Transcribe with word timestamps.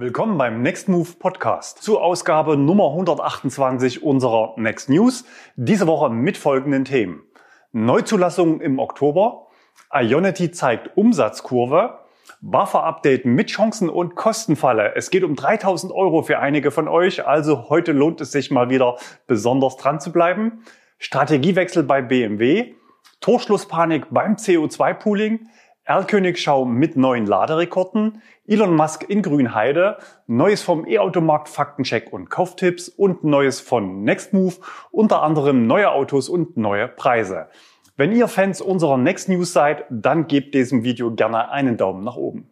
Willkommen 0.00 0.38
beim 0.38 0.62
Next 0.62 0.88
Move 0.88 1.10
Podcast 1.18 1.82
zur 1.82 2.02
Ausgabe 2.02 2.56
Nummer 2.56 2.86
128 2.86 4.02
unserer 4.02 4.54
Next 4.56 4.88
News. 4.88 5.26
Diese 5.56 5.86
Woche 5.86 6.08
mit 6.08 6.38
folgenden 6.38 6.86
Themen. 6.86 7.20
Neuzulassungen 7.72 8.62
im 8.62 8.78
Oktober, 8.78 9.48
Ionity 9.92 10.52
zeigt 10.52 10.96
Umsatzkurve, 10.96 11.98
Buffer-Update 12.40 13.26
mit 13.26 13.50
Chancen 13.50 13.90
und 13.90 14.14
Kostenfalle. 14.14 14.94
Es 14.96 15.10
geht 15.10 15.22
um 15.22 15.36
3000 15.36 15.92
Euro 15.92 16.22
für 16.22 16.38
einige 16.38 16.70
von 16.70 16.88
euch, 16.88 17.26
also 17.26 17.68
heute 17.68 17.92
lohnt 17.92 18.22
es 18.22 18.32
sich 18.32 18.50
mal 18.50 18.70
wieder 18.70 18.96
besonders 19.26 19.76
dran 19.76 20.00
zu 20.00 20.12
bleiben. 20.12 20.64
Strategiewechsel 20.96 21.82
bei 21.82 22.00
BMW, 22.00 22.72
Torschlusspanik 23.20 24.06
beim 24.08 24.36
CO2-Pooling, 24.36 25.46
Erlkönigschau 25.90 26.66
mit 26.66 26.96
neuen 26.96 27.26
Laderekorden, 27.26 28.22
Elon 28.46 28.76
Musk 28.76 29.10
in 29.10 29.22
Grünheide, 29.22 29.98
Neues 30.28 30.62
vom 30.62 30.86
E-Automarkt 30.86 31.48
Faktencheck 31.48 32.12
und 32.12 32.30
Kauftipps 32.30 32.88
und 32.88 33.24
Neues 33.24 33.58
von 33.58 34.04
Nextmove, 34.04 34.60
unter 34.92 35.20
anderem 35.24 35.66
neue 35.66 35.90
Autos 35.90 36.28
und 36.28 36.56
neue 36.56 36.86
Preise. 36.86 37.48
Wenn 37.96 38.12
ihr 38.12 38.28
Fans 38.28 38.60
unserer 38.60 38.98
Next 38.98 39.28
News 39.28 39.52
seid, 39.52 39.84
dann 39.90 40.28
gebt 40.28 40.54
diesem 40.54 40.84
Video 40.84 41.12
gerne 41.12 41.50
einen 41.50 41.76
Daumen 41.76 42.04
nach 42.04 42.14
oben. 42.14 42.48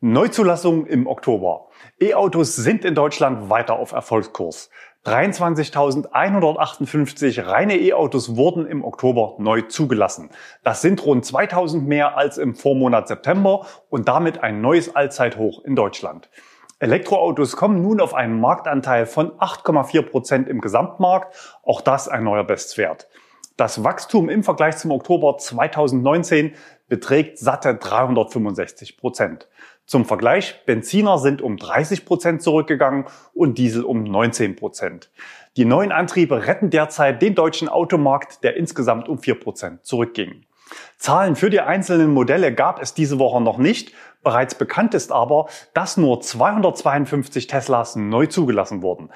Neuzulassung 0.00 0.86
im 0.86 1.08
Oktober. 1.08 1.66
E-Autos 1.98 2.54
sind 2.54 2.84
in 2.84 2.94
Deutschland 2.94 3.50
weiter 3.50 3.80
auf 3.80 3.90
Erfolgskurs. 3.90 4.70
23.158 5.04 7.44
reine 7.44 7.76
E-Autos 7.76 8.36
wurden 8.36 8.64
im 8.64 8.84
Oktober 8.84 9.34
neu 9.38 9.62
zugelassen. 9.62 10.30
Das 10.62 10.82
sind 10.82 11.04
rund 11.04 11.24
2000 11.24 11.84
mehr 11.84 12.16
als 12.16 12.38
im 12.38 12.54
Vormonat 12.54 13.08
September 13.08 13.66
und 13.90 14.06
damit 14.06 14.40
ein 14.40 14.60
neues 14.60 14.94
Allzeithoch 14.94 15.64
in 15.64 15.74
Deutschland. 15.74 16.30
Elektroautos 16.78 17.56
kommen 17.56 17.82
nun 17.82 18.00
auf 18.00 18.14
einen 18.14 18.40
Marktanteil 18.40 19.04
von 19.04 19.32
8,4 19.32 20.02
Prozent 20.02 20.48
im 20.48 20.60
Gesamtmarkt. 20.60 21.34
Auch 21.64 21.80
das 21.80 22.06
ein 22.06 22.22
neuer 22.22 22.44
Bestwert. 22.44 23.08
Das 23.56 23.82
Wachstum 23.82 24.28
im 24.28 24.44
Vergleich 24.44 24.76
zum 24.76 24.92
Oktober 24.92 25.38
2019 25.38 26.54
beträgt 26.88 27.40
satte 27.40 27.74
365 27.74 28.96
Prozent. 28.96 29.48
Zum 29.88 30.04
Vergleich, 30.04 30.66
Benziner 30.66 31.16
sind 31.16 31.40
um 31.40 31.56
30 31.56 32.04
Prozent 32.04 32.42
zurückgegangen 32.42 33.06
und 33.32 33.56
Diesel 33.56 33.84
um 33.84 34.02
19 34.02 34.54
Prozent. 34.54 35.10
Die 35.56 35.64
neuen 35.64 35.92
Antriebe 35.92 36.46
retten 36.46 36.68
derzeit 36.68 37.22
den 37.22 37.34
deutschen 37.34 37.70
Automarkt, 37.70 38.44
der 38.44 38.58
insgesamt 38.58 39.08
um 39.08 39.16
4 39.16 39.40
Prozent 39.40 39.86
zurückging. 39.86 40.44
Zahlen 40.98 41.36
für 41.36 41.48
die 41.48 41.60
einzelnen 41.60 42.12
Modelle 42.12 42.52
gab 42.52 42.82
es 42.82 42.92
diese 42.92 43.18
Woche 43.18 43.40
noch 43.40 43.56
nicht. 43.56 43.94
Bereits 44.22 44.54
bekannt 44.54 44.92
ist 44.92 45.10
aber, 45.10 45.48
dass 45.72 45.96
nur 45.96 46.20
252 46.20 47.46
Teslas 47.46 47.96
neu 47.96 48.26
zugelassen 48.26 48.82
wurden. 48.82 49.08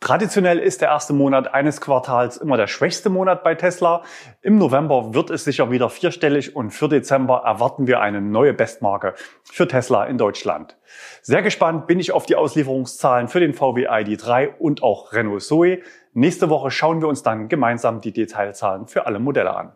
Traditionell 0.00 0.58
ist 0.58 0.80
der 0.80 0.88
erste 0.88 1.12
Monat 1.12 1.54
eines 1.54 1.80
Quartals 1.80 2.36
immer 2.36 2.56
der 2.56 2.66
schwächste 2.66 3.08
Monat 3.08 3.42
bei 3.42 3.54
Tesla. 3.54 4.02
Im 4.42 4.58
November 4.58 5.14
wird 5.14 5.30
es 5.30 5.44
sicher 5.44 5.70
wieder 5.70 5.88
vierstellig 5.88 6.54
und 6.54 6.70
für 6.70 6.88
Dezember 6.88 7.42
erwarten 7.44 7.86
wir 7.86 8.00
eine 8.00 8.20
neue 8.20 8.52
Bestmarke 8.52 9.14
für 9.44 9.66
Tesla 9.66 10.04
in 10.04 10.18
Deutschland. 10.18 10.76
Sehr 11.22 11.42
gespannt 11.42 11.86
bin 11.86 12.00
ich 12.00 12.12
auf 12.12 12.26
die 12.26 12.36
Auslieferungszahlen 12.36 13.28
für 13.28 13.40
den 13.40 13.54
VW 13.54 13.88
ID3 13.88 14.56
und 14.58 14.82
auch 14.82 15.12
Renault 15.12 15.42
Zoe. 15.42 15.78
Nächste 16.12 16.50
Woche 16.50 16.70
schauen 16.70 17.00
wir 17.00 17.08
uns 17.08 17.22
dann 17.22 17.48
gemeinsam 17.48 18.00
die 18.00 18.12
Detailzahlen 18.12 18.86
für 18.86 19.06
alle 19.06 19.18
Modelle 19.18 19.56
an. 19.56 19.72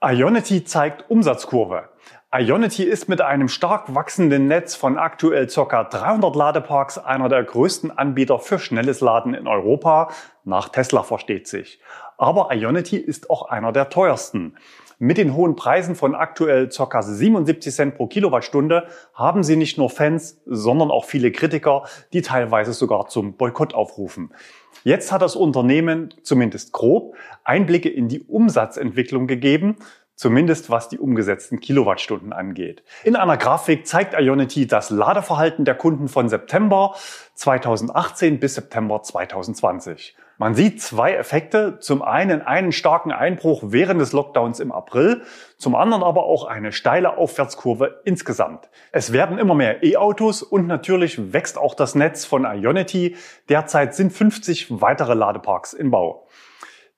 Ionity 0.00 0.64
zeigt 0.64 1.10
Umsatzkurve. 1.10 1.88
Ionity 2.30 2.82
ist 2.82 3.08
mit 3.08 3.22
einem 3.22 3.48
stark 3.48 3.94
wachsenden 3.94 4.48
Netz 4.48 4.74
von 4.74 4.98
aktuell 4.98 5.46
ca. 5.46 5.84
300 5.84 6.36
Ladeparks 6.36 6.98
einer 6.98 7.30
der 7.30 7.42
größten 7.42 7.96
Anbieter 7.96 8.38
für 8.38 8.58
schnelles 8.58 9.00
Laden 9.00 9.32
in 9.32 9.46
Europa. 9.46 10.10
Nach 10.44 10.68
Tesla 10.68 11.04
versteht 11.04 11.48
sich. 11.48 11.80
Aber 12.18 12.54
Ionity 12.54 12.98
ist 12.98 13.30
auch 13.30 13.48
einer 13.48 13.72
der 13.72 13.88
teuersten. 13.88 14.58
Mit 14.98 15.16
den 15.16 15.34
hohen 15.34 15.56
Preisen 15.56 15.94
von 15.94 16.14
aktuell 16.14 16.68
ca. 16.68 17.00
77 17.00 17.74
Cent 17.74 17.94
pro 17.94 18.08
Kilowattstunde 18.08 18.88
haben 19.14 19.42
sie 19.42 19.56
nicht 19.56 19.78
nur 19.78 19.88
Fans, 19.88 20.42
sondern 20.44 20.90
auch 20.90 21.06
viele 21.06 21.32
Kritiker, 21.32 21.84
die 22.12 22.20
teilweise 22.20 22.74
sogar 22.74 23.06
zum 23.06 23.38
Boykott 23.38 23.72
aufrufen. 23.72 24.34
Jetzt 24.84 25.12
hat 25.12 25.22
das 25.22 25.34
Unternehmen, 25.34 26.12
zumindest 26.22 26.74
grob, 26.74 27.14
Einblicke 27.42 27.88
in 27.88 28.08
die 28.08 28.20
Umsatzentwicklung 28.20 29.26
gegeben 29.26 29.76
zumindest 30.18 30.68
was 30.68 30.88
die 30.88 30.98
umgesetzten 30.98 31.60
Kilowattstunden 31.60 32.32
angeht. 32.32 32.82
In 33.04 33.14
einer 33.14 33.36
Grafik 33.36 33.86
zeigt 33.86 34.14
Ionity 34.18 34.66
das 34.66 34.90
Ladeverhalten 34.90 35.64
der 35.64 35.76
Kunden 35.76 36.08
von 36.08 36.28
September 36.28 36.96
2018 37.34 38.40
bis 38.40 38.56
September 38.56 39.00
2020. 39.00 40.16
Man 40.36 40.54
sieht 40.54 40.82
zwei 40.82 41.14
Effekte. 41.14 41.78
Zum 41.80 42.02
einen 42.02 42.42
einen 42.42 42.70
starken 42.72 43.12
Einbruch 43.12 43.62
während 43.66 44.00
des 44.00 44.12
Lockdowns 44.12 44.60
im 44.60 44.72
April, 44.72 45.22
zum 45.56 45.74
anderen 45.74 46.02
aber 46.04 46.24
auch 46.24 46.44
eine 46.44 46.70
steile 46.70 47.16
Aufwärtskurve 47.16 48.00
insgesamt. 48.04 48.68
Es 48.92 49.12
werden 49.12 49.38
immer 49.38 49.54
mehr 49.54 49.84
E-Autos 49.84 50.42
und 50.42 50.66
natürlich 50.66 51.32
wächst 51.32 51.58
auch 51.58 51.74
das 51.74 51.94
Netz 51.96 52.24
von 52.24 52.44
Ionity. 52.44 53.16
Derzeit 53.48 53.94
sind 53.94 54.12
50 54.12 54.80
weitere 54.80 55.14
Ladeparks 55.14 55.72
im 55.72 55.90
Bau. 55.90 56.27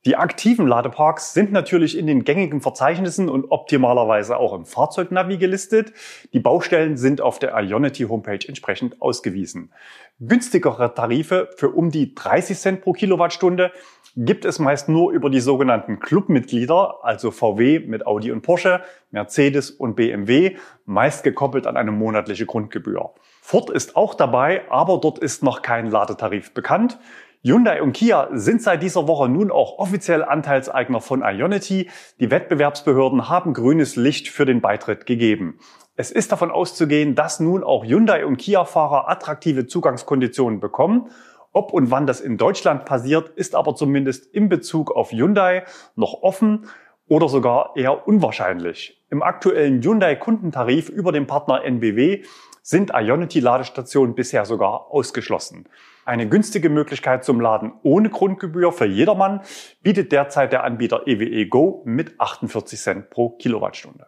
Die 0.07 0.17
aktiven 0.17 0.67
Ladeparks 0.67 1.35
sind 1.35 1.53
natürlich 1.53 1.99
in 1.99 2.07
den 2.07 2.25
gängigen 2.25 2.63
Verzeichnissen 2.63 3.29
und 3.29 3.51
optimalerweise 3.51 4.39
auch 4.39 4.55
im 4.55 4.65
Fahrzeugnavi 4.65 5.37
gelistet. 5.37 5.93
Die 6.33 6.41
Baustellen 6.41 6.97
sind 6.97 7.21
auf 7.21 7.39
der 7.39 7.55
Ionity 7.55 8.05
Homepage 8.05 8.49
entsprechend 8.49 9.03
ausgewiesen. 9.03 9.75
Günstigere 10.19 10.95
Tarife 10.95 11.51
für 11.55 11.69
um 11.69 11.91
die 11.91 12.15
30 12.15 12.59
Cent 12.59 12.81
pro 12.81 12.95
Kilowattstunde 12.95 13.73
gibt 14.17 14.47
es 14.47 14.59
meist 14.59 14.89
nur 14.89 15.13
über 15.13 15.29
die 15.29 15.41
sogenannten 15.41 16.01
Clubmitglieder, 16.01 17.01
also 17.03 17.31
VW 17.31 17.81
mit 17.81 18.07
Audi 18.07 18.33
und 18.33 18.41
Porsche, 18.41 18.81
Mercedes 19.11 19.71
und 19.71 19.97
BMW, 19.97 20.57
meist 20.87 21.25
gekoppelt 21.25 21.67
an 21.67 21.77
eine 21.77 21.93
monatliche 21.93 22.47
Grundgebühr. 22.47 23.11
Ford 23.43 23.69
ist 23.69 23.97
auch 23.97 24.15
dabei, 24.15 24.63
aber 24.71 24.99
dort 24.99 25.19
ist 25.19 25.43
noch 25.43 25.61
kein 25.61 25.91
Ladetarif 25.91 26.55
bekannt. 26.55 26.99
Hyundai 27.43 27.81
und 27.81 27.95
Kia 27.95 28.29
sind 28.33 28.61
seit 28.61 28.83
dieser 28.83 29.09
Woche 29.09 29.27
nun 29.27 29.51
auch 29.51 29.79
offiziell 29.79 30.23
Anteilseigner 30.23 31.01
von 31.01 31.23
Ionity. 31.23 31.89
Die 32.21 32.31
Wettbewerbsbehörden 32.31 33.31
haben 33.31 33.55
grünes 33.55 33.97
Licht 33.97 34.29
für 34.29 34.45
den 34.45 34.61
Beitritt 34.61 35.07
gegeben. 35.07 35.59
Es 35.97 36.11
ist 36.11 36.33
davon 36.33 36.51
auszugehen, 36.51 37.15
dass 37.15 37.41
nun 37.41 37.65
auch 37.65 37.83
Hyundai 37.83 38.27
und 38.27 38.37
Kia-Fahrer 38.37 39.09
attraktive 39.09 39.67
Zugangskonditionen 39.67 40.61
bekommen. 40.61 41.09
Ob 41.53 41.73
und 41.73 41.91
wann 41.91 42.07
das 42.07 42.21
in 42.21 42.37
Deutschland 42.37 42.85
passiert, 42.85 43.31
ist 43.31 43.55
aber 43.55 43.75
zumindest 43.75 44.27
in 44.27 44.51
Bezug 44.51 44.95
auf 44.95 45.11
Hyundai 45.11 45.65
noch 45.97 46.23
offen 46.23 46.67
oder 47.09 47.31
sogar 47.31 47.73
eher 47.75 48.07
unwahrscheinlich. 48.07 49.03
Im 49.09 49.23
aktuellen 49.23 49.81
Hyundai-Kundentarif 49.81 50.91
über 50.91 51.11
den 51.11 51.27
Partner 51.27 51.65
NBW 51.65 52.23
sind 52.63 52.93
Ionity-Ladestationen 52.95 54.15
bisher 54.15 54.45
sogar 54.45 54.91
ausgeschlossen. 54.91 55.65
Eine 56.05 56.29
günstige 56.29 56.71
Möglichkeit 56.71 57.25
zum 57.25 57.41
Laden 57.41 57.73
ohne 57.83 58.09
Grundgebühr 58.09 58.73
für 58.73 58.87
jedermann 58.87 59.43
bietet 59.83 60.13
derzeit 60.13 60.53
der 60.53 60.65
Anbieter 60.65 61.07
EWE 61.07 61.47
Go 61.47 61.83
mit 61.85 62.19
48 62.19 62.81
Cent 62.81 63.11
pro 63.11 63.31
Kilowattstunde. 63.31 64.07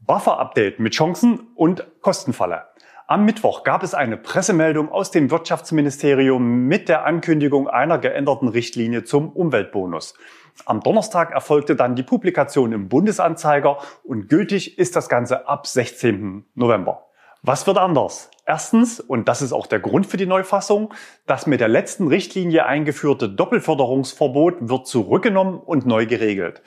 Buffer-Update 0.00 0.80
mit 0.80 0.94
Chancen 0.94 1.48
und 1.54 1.86
Kostenfalle. 2.00 2.64
Am 3.06 3.24
Mittwoch 3.24 3.64
gab 3.64 3.82
es 3.82 3.92
eine 3.92 4.16
Pressemeldung 4.16 4.88
aus 4.88 5.10
dem 5.10 5.30
Wirtschaftsministerium 5.30 6.66
mit 6.66 6.88
der 6.88 7.04
Ankündigung 7.04 7.68
einer 7.68 7.98
geänderten 7.98 8.48
Richtlinie 8.48 9.04
zum 9.04 9.30
Umweltbonus. 9.30 10.14
Am 10.64 10.80
Donnerstag 10.80 11.32
erfolgte 11.32 11.76
dann 11.76 11.96
die 11.96 12.02
Publikation 12.02 12.72
im 12.72 12.88
Bundesanzeiger 12.88 13.78
und 14.04 14.28
gültig 14.28 14.78
ist 14.78 14.96
das 14.96 15.08
Ganze 15.08 15.48
ab 15.48 15.66
16. 15.66 16.44
November. 16.54 17.09
Was 17.42 17.66
wird 17.66 17.78
anders? 17.78 18.30
Erstens, 18.44 19.00
und 19.00 19.26
das 19.26 19.40
ist 19.40 19.54
auch 19.54 19.66
der 19.66 19.80
Grund 19.80 20.04
für 20.04 20.18
die 20.18 20.26
Neufassung, 20.26 20.92
das 21.26 21.46
mit 21.46 21.60
der 21.60 21.68
letzten 21.68 22.08
Richtlinie 22.08 22.66
eingeführte 22.66 23.30
Doppelförderungsverbot 23.30 24.68
wird 24.68 24.86
zurückgenommen 24.86 25.58
und 25.58 25.86
neu 25.86 26.04
geregelt. 26.04 26.60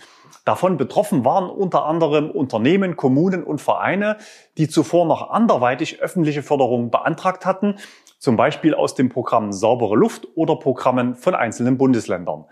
Davon 0.45 0.77
betroffen 0.77 1.23
waren 1.23 1.47
unter 1.47 1.85
anderem 1.85 2.31
Unternehmen, 2.31 2.95
Kommunen 2.95 3.43
und 3.43 3.61
Vereine, 3.61 4.17
die 4.57 4.67
zuvor 4.67 5.05
noch 5.05 5.29
anderweitig 5.29 6.01
öffentliche 6.01 6.41
Förderung 6.41 6.89
beantragt 6.89 7.45
hatten, 7.45 7.75
zum 8.17 8.35
Beispiel 8.35 8.73
aus 8.73 8.95
dem 8.95 9.09
Programm 9.09 9.51
Saubere 9.51 9.95
Luft 9.95 10.27
oder 10.33 10.55
Programmen 10.55 11.13
von 11.13 11.35
einzelnen 11.35 11.77
Bundesländern. 11.77 12.45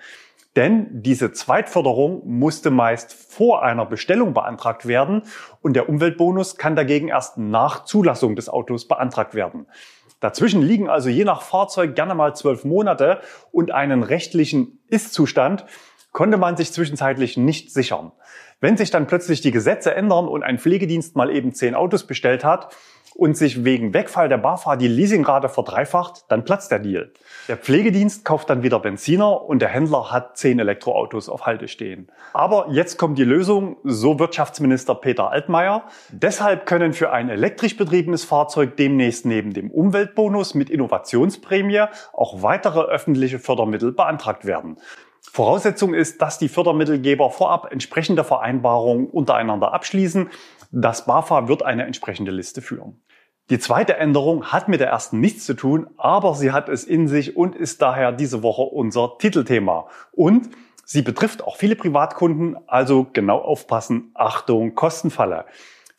Denn 0.55 0.87
diese 1.01 1.31
Zweitförderung 1.31 2.23
musste 2.25 2.71
meist 2.71 3.13
vor 3.13 3.63
einer 3.63 3.85
Bestellung 3.85 4.33
beantragt 4.33 4.85
werden 4.85 5.23
und 5.61 5.73
der 5.75 5.87
Umweltbonus 5.87 6.57
kann 6.57 6.75
dagegen 6.75 7.07
erst 7.07 7.37
nach 7.37 7.85
Zulassung 7.85 8.35
des 8.35 8.49
Autos 8.49 8.87
beantragt 8.87 9.33
werden. 9.33 9.67
Dazwischen 10.19 10.61
liegen 10.61 10.89
also 10.89 11.09
je 11.09 11.23
nach 11.23 11.41
Fahrzeug 11.41 11.95
gerne 11.95 12.15
mal 12.15 12.35
zwölf 12.35 12.65
Monate 12.65 13.21
und 13.51 13.71
einen 13.71 14.03
rechtlichen 14.03 14.79
Ist-Zustand 14.87 15.65
konnte 16.11 16.37
man 16.37 16.57
sich 16.57 16.73
zwischenzeitlich 16.73 17.37
nicht 17.37 17.71
sichern. 17.71 18.11
Wenn 18.59 18.77
sich 18.77 18.91
dann 18.91 19.07
plötzlich 19.07 19.41
die 19.41 19.51
Gesetze 19.51 19.95
ändern 19.95 20.27
und 20.27 20.43
ein 20.43 20.59
Pflegedienst 20.59 21.15
mal 21.15 21.31
eben 21.31 21.53
zehn 21.53 21.73
Autos 21.73 22.05
bestellt 22.05 22.43
hat 22.43 22.75
und 23.21 23.37
sich 23.37 23.63
wegen 23.63 23.93
Wegfall 23.93 24.29
der 24.29 24.39
BAFA 24.39 24.77
die 24.77 24.87
Leasingrate 24.87 25.47
verdreifacht, 25.47 26.25
dann 26.29 26.43
platzt 26.43 26.71
der 26.71 26.79
Deal. 26.79 27.11
Der 27.47 27.55
Pflegedienst 27.55 28.25
kauft 28.25 28.49
dann 28.49 28.63
wieder 28.63 28.79
Benziner 28.79 29.43
und 29.43 29.61
der 29.61 29.69
Händler 29.69 30.11
hat 30.11 30.37
zehn 30.39 30.57
Elektroautos 30.57 31.29
auf 31.29 31.45
Halte 31.45 31.67
stehen. 31.67 32.07
Aber 32.33 32.69
jetzt 32.71 32.97
kommt 32.97 33.19
die 33.19 33.23
Lösung, 33.23 33.77
so 33.83 34.17
Wirtschaftsminister 34.17 34.95
Peter 34.95 35.29
Altmaier. 35.29 35.83
Deshalb 36.09 36.65
können 36.65 36.93
für 36.93 37.11
ein 37.11 37.29
elektrisch 37.29 37.77
betriebenes 37.77 38.23
Fahrzeug 38.23 38.75
demnächst 38.75 39.27
neben 39.27 39.53
dem 39.53 39.69
Umweltbonus 39.69 40.55
mit 40.55 40.71
Innovationsprämie 40.71 41.83
auch 42.13 42.41
weitere 42.41 42.79
öffentliche 42.79 43.37
Fördermittel 43.37 43.91
beantragt 43.91 44.45
werden. 44.45 44.77
Voraussetzung 45.21 45.93
ist, 45.93 46.23
dass 46.23 46.39
die 46.39 46.49
Fördermittelgeber 46.49 47.29
vorab 47.29 47.71
entsprechende 47.71 48.23
Vereinbarungen 48.23 49.05
untereinander 49.05 49.73
abschließen. 49.73 50.31
Das 50.71 51.05
BAFA 51.05 51.47
wird 51.47 51.63
eine 51.63 51.85
entsprechende 51.85 52.31
Liste 52.31 52.61
führen. 52.61 52.99
Die 53.51 53.59
zweite 53.59 53.97
Änderung 53.97 54.45
hat 54.45 54.69
mit 54.69 54.79
der 54.79 54.87
ersten 54.87 55.19
nichts 55.19 55.45
zu 55.45 55.55
tun, 55.55 55.87
aber 55.97 56.35
sie 56.35 56.53
hat 56.53 56.69
es 56.69 56.85
in 56.85 57.09
sich 57.09 57.35
und 57.35 57.53
ist 57.53 57.81
daher 57.81 58.13
diese 58.13 58.43
Woche 58.43 58.61
unser 58.61 59.17
Titelthema. 59.17 59.89
Und 60.13 60.51
sie 60.85 61.01
betrifft 61.01 61.43
auch 61.43 61.57
viele 61.57 61.75
Privatkunden, 61.75 62.55
also 62.65 63.07
genau 63.11 63.39
aufpassen, 63.39 64.11
Achtung, 64.13 64.73
Kostenfalle. 64.73 65.43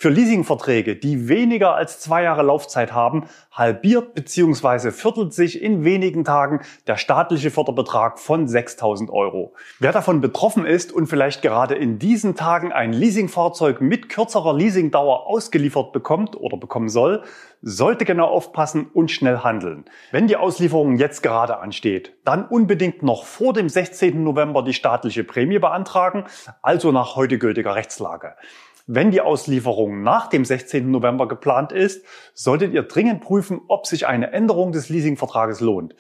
Für 0.03 0.09
Leasingverträge, 0.09 0.97
die 0.97 1.29
weniger 1.29 1.77
als 1.77 2.01
zwei 2.01 2.25
Jahre 2.25 2.43
Laufzeit 2.43 2.93
haben, 2.93 3.27
halbiert 3.53 4.15
bzw. 4.15 4.91
viertelt 4.91 5.33
sich 5.33 5.63
in 5.63 5.85
wenigen 5.85 6.25
Tagen 6.25 6.63
der 6.89 6.97
staatliche 6.97 7.53
Förderbetrag 7.53 8.19
von 8.19 8.49
6.000 8.49 9.11
Euro. 9.11 9.55
Wer 9.79 9.93
davon 9.93 10.21
betroffen 10.21 10.67
ist 10.67 10.91
und 10.91 11.07
vielleicht 11.07 11.41
gerade 11.41 11.77
in 11.77 12.01
diesen 12.01 12.35
Tagen 12.35 12.73
ein 12.73 12.93
Leasingfahrzeug 12.93 13.81
mit 13.81 14.09
kürzerer 14.09 14.55
Leasingdauer 14.55 15.29
ausgeliefert 15.29 15.93
bekommt 15.93 16.35
oder 16.35 16.57
bekommen 16.57 16.89
soll, 16.89 17.23
sollte 17.61 18.05
genau 18.05 18.27
aufpassen 18.27 18.91
und 18.93 19.13
schnell 19.13 19.39
handeln. 19.39 19.85
Wenn 20.11 20.27
die 20.27 20.35
Auslieferung 20.35 20.97
jetzt 20.97 21.23
gerade 21.23 21.61
ansteht, 21.61 22.13
dann 22.25 22.45
unbedingt 22.45 23.05
noch 23.05 23.25
vor 23.25 23.53
dem 23.53 23.69
16. 23.69 24.25
November 24.25 24.65
die 24.65 24.75
staatliche 24.75 25.23
Prämie 25.23 25.61
beantragen, 25.61 26.25
also 26.61 26.91
nach 26.91 27.15
heute 27.15 27.39
gültiger 27.39 27.77
Rechtslage. 27.77 28.35
Wenn 28.87 29.11
die 29.11 29.21
Auslieferung 29.21 30.03
nach 30.03 30.29
dem 30.29 30.45
16. 30.45 30.91
November 30.91 31.29
geplant 31.29 31.73
ist, 31.73 32.05
solltet 32.35 32.73
ihr 32.73 32.83
dringend 32.83 33.21
prüfen, 33.21 33.61
ob 33.69 33.87
sich 33.87 34.07
eine 34.07 34.33
Änderung 34.33 34.73
des 34.73 34.89
Leasingvertrages 34.89 35.61
lohnt. 35.61 35.95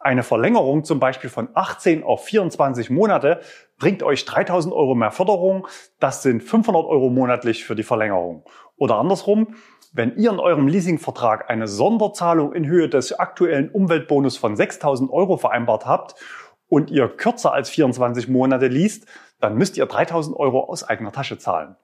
Eine 0.00 0.22
Verlängerung 0.22 0.84
zum 0.84 0.98
Beispiel 0.98 1.30
von 1.30 1.48
18 1.54 2.02
auf 2.02 2.24
24 2.24 2.90
Monate 2.90 3.40
bringt 3.78 4.02
euch 4.02 4.24
3000 4.24 4.74
Euro 4.74 4.94
mehr 4.94 5.10
Förderung. 5.10 5.66
Das 6.00 6.22
sind 6.22 6.42
500 6.42 6.84
Euro 6.84 7.08
monatlich 7.08 7.64
für 7.64 7.74
die 7.74 7.82
Verlängerung. 7.82 8.44
Oder 8.76 8.96
andersrum, 8.96 9.54
wenn 9.92 10.16
ihr 10.16 10.30
in 10.30 10.40
eurem 10.40 10.66
Leasingvertrag 10.66 11.48
eine 11.48 11.68
Sonderzahlung 11.68 12.52
in 12.52 12.66
Höhe 12.66 12.88
des 12.88 13.12
aktuellen 13.12 13.70
Umweltbonus 13.70 14.36
von 14.36 14.56
6000 14.56 15.10
Euro 15.10 15.36
vereinbart 15.36 15.86
habt 15.86 16.16
und 16.68 16.90
ihr 16.90 17.08
kürzer 17.08 17.52
als 17.52 17.70
24 17.70 18.28
Monate 18.28 18.66
liest, 18.66 19.06
dann 19.40 19.56
müsst 19.56 19.76
ihr 19.76 19.86
3000 19.86 20.36
Euro 20.36 20.64
aus 20.64 20.82
eigener 20.82 21.12
Tasche 21.12 21.38
zahlen. 21.38 21.76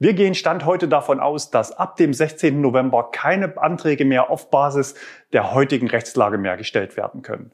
Wir 0.00 0.14
gehen 0.14 0.36
Stand 0.36 0.64
heute 0.64 0.86
davon 0.86 1.18
aus, 1.18 1.50
dass 1.50 1.72
ab 1.72 1.96
dem 1.96 2.14
16. 2.14 2.60
November 2.60 3.10
keine 3.10 3.58
Anträge 3.58 4.04
mehr 4.04 4.30
auf 4.30 4.48
Basis 4.48 4.94
der 5.32 5.52
heutigen 5.54 5.88
Rechtslage 5.88 6.38
mehr 6.38 6.56
gestellt 6.56 6.96
werden 6.96 7.22
können. 7.22 7.50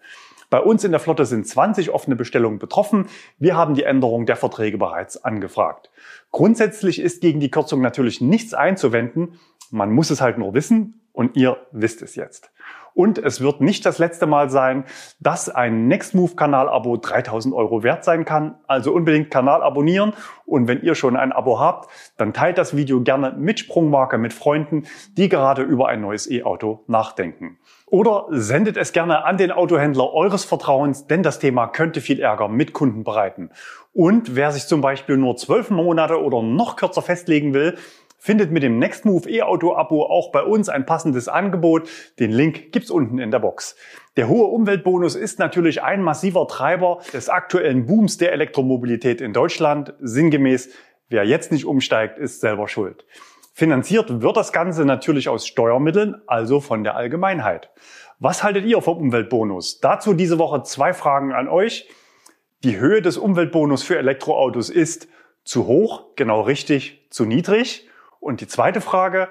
Bei 0.50 0.60
uns 0.60 0.84
in 0.84 0.90
der 0.90 1.00
Flotte 1.00 1.24
sind 1.24 1.48
20 1.48 1.88
offene 1.88 2.16
Bestellungen 2.16 2.58
betroffen. 2.58 3.08
Wir 3.38 3.56
haben 3.56 3.74
die 3.74 3.84
Änderung 3.84 4.26
der 4.26 4.36
Verträge 4.36 4.76
bereits 4.76 5.24
angefragt. 5.24 5.90
Grundsätzlich 6.32 7.00
ist 7.00 7.22
gegen 7.22 7.40
die 7.40 7.50
Kürzung 7.50 7.80
natürlich 7.80 8.20
nichts 8.20 8.52
einzuwenden. 8.52 9.40
Man 9.70 9.90
muss 9.90 10.10
es 10.10 10.20
halt 10.20 10.36
nur 10.36 10.52
wissen 10.52 11.00
und 11.12 11.38
ihr 11.38 11.56
wisst 11.72 12.02
es 12.02 12.14
jetzt. 12.14 12.50
Und 12.94 13.18
es 13.18 13.40
wird 13.40 13.60
nicht 13.60 13.84
das 13.84 13.98
letzte 13.98 14.26
Mal 14.26 14.50
sein, 14.50 14.84
dass 15.20 15.48
ein 15.48 15.88
Nextmove-Kanal-Abo 15.88 16.96
3000 16.96 17.54
Euro 17.54 17.82
wert 17.82 18.04
sein 18.04 18.24
kann. 18.24 18.54
Also 18.66 18.92
unbedingt 18.92 19.30
Kanal 19.30 19.62
abonnieren. 19.62 20.12
Und 20.46 20.68
wenn 20.68 20.82
ihr 20.82 20.94
schon 20.94 21.16
ein 21.16 21.32
Abo 21.32 21.58
habt, 21.58 21.90
dann 22.16 22.32
teilt 22.32 22.56
das 22.56 22.76
Video 22.76 23.00
gerne 23.02 23.34
mit 23.36 23.58
Sprungmarke 23.58 24.16
mit 24.18 24.32
Freunden, 24.32 24.84
die 25.16 25.28
gerade 25.28 25.62
über 25.62 25.88
ein 25.88 26.00
neues 26.00 26.30
E-Auto 26.30 26.84
nachdenken. 26.86 27.58
Oder 27.86 28.26
sendet 28.30 28.76
es 28.76 28.92
gerne 28.92 29.24
an 29.24 29.36
den 29.36 29.50
Autohändler 29.50 30.12
eures 30.12 30.44
Vertrauens, 30.44 31.06
denn 31.06 31.22
das 31.22 31.38
Thema 31.38 31.66
könnte 31.66 32.00
viel 32.00 32.20
Ärger 32.20 32.48
mit 32.48 32.72
Kunden 32.72 33.04
bereiten. 33.04 33.50
Und 33.92 34.34
wer 34.34 34.50
sich 34.50 34.66
zum 34.66 34.80
Beispiel 34.80 35.16
nur 35.16 35.36
zwölf 35.36 35.70
Monate 35.70 36.20
oder 36.20 36.42
noch 36.42 36.76
kürzer 36.76 37.02
festlegen 37.02 37.54
will, 37.54 37.76
findet 38.24 38.50
mit 38.50 38.62
dem 38.62 38.78
Nextmove 38.78 39.28
E-Auto-Abo 39.28 40.02
auch 40.06 40.32
bei 40.32 40.42
uns 40.42 40.70
ein 40.70 40.86
passendes 40.86 41.28
Angebot. 41.28 41.90
Den 42.18 42.30
Link 42.30 42.72
gibt's 42.72 42.90
unten 42.90 43.18
in 43.18 43.30
der 43.30 43.38
Box. 43.38 43.76
Der 44.16 44.28
hohe 44.28 44.46
Umweltbonus 44.46 45.14
ist 45.14 45.38
natürlich 45.38 45.82
ein 45.82 46.02
massiver 46.02 46.48
Treiber 46.48 47.00
des 47.12 47.28
aktuellen 47.28 47.84
Booms 47.84 48.16
der 48.16 48.32
Elektromobilität 48.32 49.20
in 49.20 49.34
Deutschland. 49.34 49.92
Sinngemäß, 50.00 50.70
wer 51.10 51.24
jetzt 51.26 51.52
nicht 51.52 51.66
umsteigt, 51.66 52.18
ist 52.18 52.40
selber 52.40 52.66
schuld. 52.66 53.04
Finanziert 53.52 54.22
wird 54.22 54.38
das 54.38 54.54
Ganze 54.54 54.86
natürlich 54.86 55.28
aus 55.28 55.46
Steuermitteln, 55.46 56.22
also 56.26 56.60
von 56.60 56.82
der 56.82 56.96
Allgemeinheit. 56.96 57.68
Was 58.20 58.42
haltet 58.42 58.64
ihr 58.64 58.80
vom 58.80 58.96
Umweltbonus? 58.96 59.80
Dazu 59.80 60.14
diese 60.14 60.38
Woche 60.38 60.62
zwei 60.62 60.94
Fragen 60.94 61.34
an 61.34 61.46
euch. 61.46 61.90
Die 62.62 62.78
Höhe 62.78 63.02
des 63.02 63.18
Umweltbonus 63.18 63.82
für 63.82 63.98
Elektroautos 63.98 64.70
ist 64.70 65.08
zu 65.44 65.66
hoch, 65.66 66.06
genau 66.16 66.40
richtig, 66.40 67.06
zu 67.10 67.26
niedrig. 67.26 67.86
Und 68.24 68.40
die 68.40 68.46
zweite 68.46 68.80
Frage, 68.80 69.28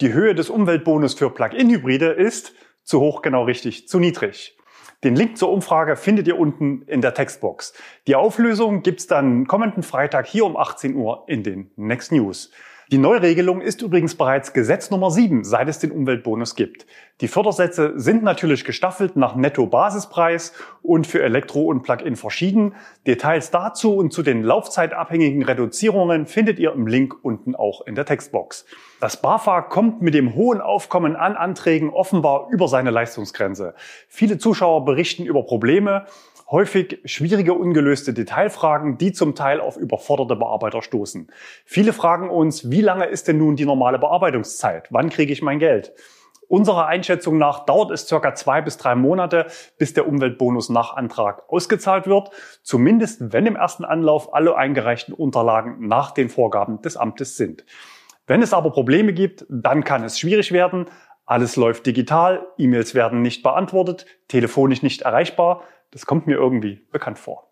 die 0.00 0.12
Höhe 0.12 0.32
des 0.32 0.48
Umweltbonus 0.48 1.14
für 1.14 1.28
Plug-in-Hybride 1.28 2.10
ist 2.10 2.52
zu 2.84 3.00
hoch, 3.00 3.20
genau 3.20 3.42
richtig, 3.42 3.88
zu 3.88 3.98
niedrig. 3.98 4.56
Den 5.02 5.16
Link 5.16 5.36
zur 5.36 5.50
Umfrage 5.50 5.96
findet 5.96 6.28
ihr 6.28 6.38
unten 6.38 6.82
in 6.82 7.00
der 7.00 7.14
Textbox. 7.14 7.72
Die 8.06 8.14
Auflösung 8.14 8.84
gibt's 8.84 9.08
dann 9.08 9.48
kommenden 9.48 9.82
Freitag 9.82 10.28
hier 10.28 10.44
um 10.44 10.56
18 10.56 10.94
Uhr 10.94 11.24
in 11.26 11.42
den 11.42 11.72
Next 11.74 12.12
News. 12.12 12.52
Die 12.90 12.96
Neuregelung 12.96 13.60
ist 13.60 13.82
übrigens 13.82 14.14
bereits 14.14 14.54
Gesetz 14.54 14.90
Nummer 14.90 15.10
7, 15.10 15.44
seit 15.44 15.68
es 15.68 15.78
den 15.78 15.92
Umweltbonus 15.92 16.54
gibt. 16.54 16.86
Die 17.20 17.28
Fördersätze 17.28 17.92
sind 17.96 18.22
natürlich 18.22 18.64
gestaffelt 18.64 19.14
nach 19.14 19.36
Netto-Basispreis 19.36 20.54
und 20.80 21.06
für 21.06 21.22
Elektro 21.22 21.66
und 21.66 21.82
Plug-in 21.82 22.16
verschieden. 22.16 22.74
Details 23.06 23.50
dazu 23.50 23.94
und 23.94 24.14
zu 24.14 24.22
den 24.22 24.42
laufzeitabhängigen 24.42 25.42
Reduzierungen 25.42 26.24
findet 26.24 26.58
ihr 26.58 26.72
im 26.72 26.86
Link 26.86 27.14
unten 27.20 27.54
auch 27.54 27.86
in 27.86 27.94
der 27.94 28.06
Textbox. 28.06 28.64
Das 29.00 29.20
BAFA 29.20 29.60
kommt 29.60 30.00
mit 30.00 30.14
dem 30.14 30.34
hohen 30.34 30.62
Aufkommen 30.62 31.14
an 31.14 31.36
Anträgen 31.36 31.90
offenbar 31.90 32.48
über 32.50 32.68
seine 32.68 32.90
Leistungsgrenze. 32.90 33.74
Viele 34.08 34.38
Zuschauer 34.38 34.86
berichten 34.86 35.26
über 35.26 35.42
Probleme 35.42 36.06
häufig 36.50 37.00
schwierige, 37.04 37.54
ungelöste 37.54 38.14
Detailfragen, 38.14 38.98
die 38.98 39.12
zum 39.12 39.34
Teil 39.34 39.60
auf 39.60 39.76
überforderte 39.76 40.36
Bearbeiter 40.36 40.82
stoßen. 40.82 41.30
Viele 41.64 41.92
fragen 41.92 42.30
uns, 42.30 42.70
wie 42.70 42.80
lange 42.80 43.06
ist 43.06 43.28
denn 43.28 43.38
nun 43.38 43.56
die 43.56 43.66
normale 43.66 43.98
Bearbeitungszeit? 43.98 44.88
Wann 44.90 45.10
kriege 45.10 45.32
ich 45.32 45.42
mein 45.42 45.58
Geld? 45.58 45.92
Unserer 46.48 46.86
Einschätzung 46.86 47.36
nach 47.36 47.66
dauert 47.66 47.90
es 47.90 48.08
circa 48.08 48.34
zwei 48.34 48.62
bis 48.62 48.78
drei 48.78 48.94
Monate, 48.94 49.46
bis 49.76 49.92
der 49.92 50.08
Umweltbonus 50.08 50.70
nach 50.70 50.96
Antrag 50.96 51.42
ausgezahlt 51.48 52.06
wird. 52.06 52.30
Zumindest 52.62 53.34
wenn 53.34 53.44
im 53.44 53.56
ersten 53.56 53.84
Anlauf 53.84 54.32
alle 54.32 54.56
eingereichten 54.56 55.12
Unterlagen 55.12 55.86
nach 55.86 56.12
den 56.12 56.30
Vorgaben 56.30 56.80
des 56.80 56.96
Amtes 56.96 57.36
sind. 57.36 57.66
Wenn 58.26 58.40
es 58.40 58.54
aber 58.54 58.70
Probleme 58.70 59.12
gibt, 59.12 59.44
dann 59.50 59.84
kann 59.84 60.04
es 60.04 60.18
schwierig 60.18 60.50
werden. 60.50 60.86
Alles 61.26 61.56
läuft 61.56 61.84
digital, 61.84 62.46
E-Mails 62.56 62.94
werden 62.94 63.20
nicht 63.20 63.42
beantwortet, 63.42 64.06
telefonisch 64.28 64.82
nicht 64.82 65.02
erreichbar. 65.02 65.62
Das 65.90 66.06
kommt 66.06 66.26
mir 66.26 66.36
irgendwie 66.36 66.86
bekannt 66.92 67.18
vor. 67.18 67.48